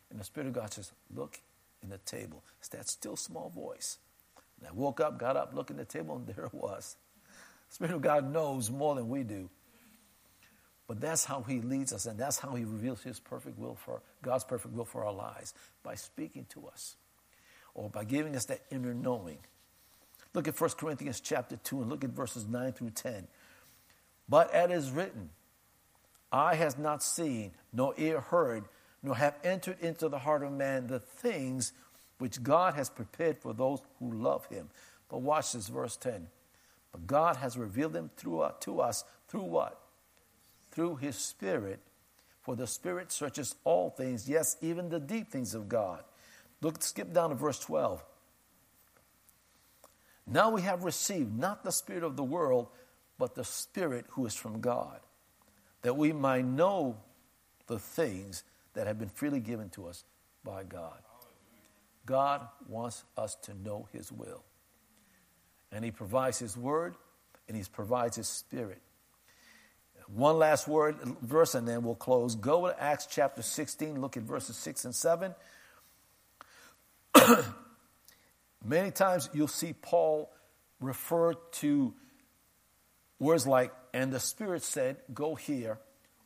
[0.09, 1.39] And the Spirit of God says, Look
[1.81, 2.43] in the table.
[2.59, 3.97] It's that still small voice.
[4.59, 6.97] And I woke up, got up, looked in the table, and there it was.
[7.69, 9.49] The Spirit of God knows more than we do.
[10.87, 14.01] But that's how He leads us, and that's how He reveals His perfect will for
[14.21, 16.95] God's perfect will for our lives by speaking to us,
[17.75, 19.39] or by giving us that inner knowing.
[20.33, 23.27] Look at 1 Corinthians chapter 2 and look at verses 9 through 10.
[24.29, 25.29] But as is written,
[26.31, 28.65] eye has not seen, nor ear heard,
[29.01, 31.73] nor have entered into the heart of man the things
[32.17, 34.69] which God has prepared for those who love him.
[35.09, 36.27] But watch this, verse 10.
[36.91, 39.79] But God has revealed them through, uh, to us through what?
[40.77, 41.79] Through his Spirit.
[42.43, 46.03] For the Spirit searches all things, yes, even the deep things of God.
[46.61, 48.03] Look, skip down to verse 12.
[50.27, 52.67] Now we have received not the Spirit of the world,
[53.17, 54.99] but the Spirit who is from God,
[55.81, 56.97] that we might know
[57.65, 58.43] the things
[58.75, 60.03] that have been freely given to us
[60.43, 60.99] by God.
[62.05, 64.43] God wants us to know His will.
[65.71, 66.97] And He provides His word
[67.47, 68.83] and He provides His spirit.
[70.13, 72.35] One last word, verse, and then we'll close.
[72.35, 75.35] Go to Acts chapter 16, look at verses 6 and 7.
[78.65, 80.29] Many times you'll see Paul
[80.79, 81.93] refer to
[83.19, 85.79] words like, and the Spirit said, go here,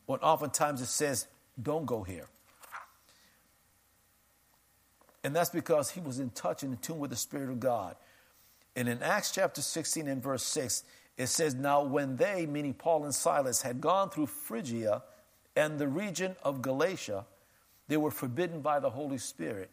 [0.06, 1.26] when oftentimes it says,
[1.60, 2.28] don't go here.
[5.24, 7.96] And that's because he was in touch and in tune with the Spirit of God.
[8.74, 10.82] And in Acts chapter 16 and verse 6,
[11.16, 15.02] it says, Now when they, meaning Paul and Silas, had gone through Phrygia
[15.54, 17.26] and the region of Galatia,
[17.88, 19.70] they were forbidden by the Holy Spirit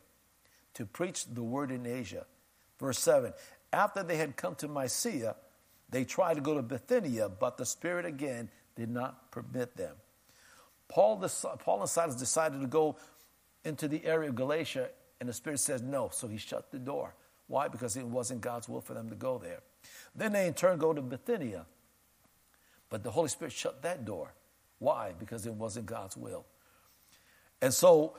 [0.74, 2.26] to preach the word in Asia.
[2.80, 3.34] Verse 7
[3.72, 5.36] After they had come to Mysia,
[5.90, 9.96] they tried to go to Bithynia, but the Spirit again did not permit them.
[10.88, 11.28] Paul,
[11.60, 12.98] Paul and Silas decided to go
[13.64, 17.14] into the area of Galatia, and the Spirit says no, so he shut the door.
[17.48, 17.68] Why?
[17.68, 19.60] Because it wasn't God's will for them to go there.
[20.16, 21.66] Then they in turn go to Bithynia,
[22.90, 24.34] but the Holy Spirit shut that door.
[24.80, 25.14] Why?
[25.18, 26.46] Because it wasn't God's will.
[27.62, 28.16] And so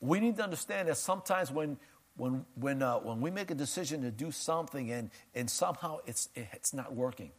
[0.00, 1.78] we need to understand that sometimes when
[2.16, 6.28] when when uh, when we make a decision to do something and and somehow it's
[6.34, 7.30] it's not working,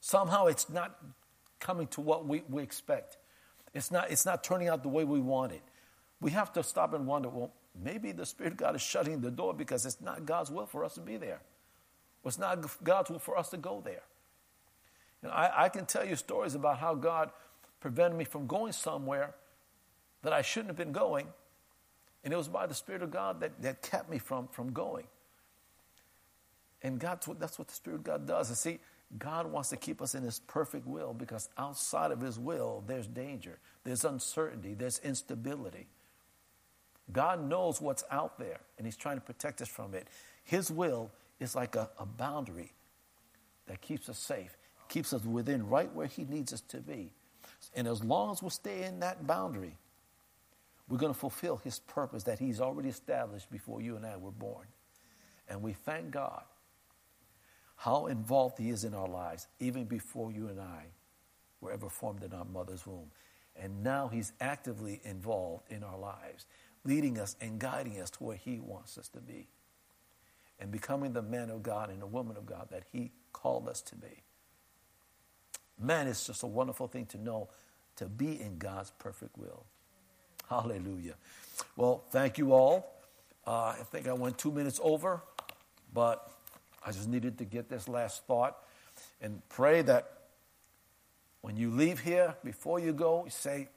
[0.00, 0.98] somehow it's not
[1.60, 3.16] coming to what we, we expect.
[3.72, 5.62] It's not it's not turning out the way we want it.
[6.20, 7.28] We have to stop and wonder.
[7.28, 7.52] Well,
[7.82, 10.84] maybe the Spirit of God is shutting the door because it's not God's will for
[10.84, 11.40] us to be there.
[12.24, 14.02] It's not God's will for us to go there.
[15.22, 17.30] And I, I can tell you stories about how God
[17.80, 19.34] prevented me from going somewhere
[20.22, 21.26] that I shouldn't have been going.
[22.24, 25.06] And it was by the Spirit of God that, that kept me from, from going.
[26.82, 28.48] And God, that's what the Spirit of God does.
[28.48, 28.78] And see,
[29.18, 33.06] God wants to keep us in His perfect will because outside of His will, there's
[33.06, 35.86] danger, there's uncertainty, there's instability.
[37.12, 40.08] God knows what's out there, and He's trying to protect us from it.
[40.44, 41.10] His will
[41.40, 42.72] is like a, a boundary
[43.66, 44.56] that keeps us safe,
[44.88, 47.12] keeps us within right where He needs us to be.
[47.74, 49.76] And as long as we stay in that boundary,
[50.88, 54.30] we're going to fulfill His purpose that He's already established before you and I were
[54.30, 54.66] born.
[55.48, 56.42] And we thank God
[57.76, 60.86] how involved He is in our lives, even before you and I
[61.60, 63.10] were ever formed in our mother's womb.
[63.56, 66.46] And now He's actively involved in our lives,
[66.84, 69.48] leading us and guiding us to where He wants us to be
[70.58, 73.80] and becoming the man of God and the woman of God that He called us
[73.82, 74.22] to be.
[75.78, 77.48] Man, it's just a wonderful thing to know
[77.96, 79.64] to be in God's perfect will.
[80.48, 81.14] Hallelujah.
[81.76, 83.02] Well, thank you all.
[83.46, 85.22] Uh, I think I went two minutes over,
[85.92, 86.30] but
[86.84, 88.56] I just needed to get this last thought
[89.20, 90.10] and pray that
[91.40, 93.68] when you leave here, before you go, you say,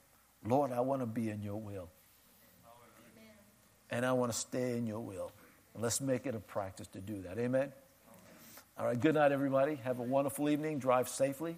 [0.45, 1.89] Lord, I want to be in your will.
[3.15, 3.33] Amen.
[3.89, 5.31] And I want to stay in your will.
[5.79, 7.37] Let's make it a practice to do that.
[7.37, 7.71] Amen?
[8.79, 9.75] All right, good night, everybody.
[9.83, 10.79] Have a wonderful evening.
[10.79, 11.57] Drive safely.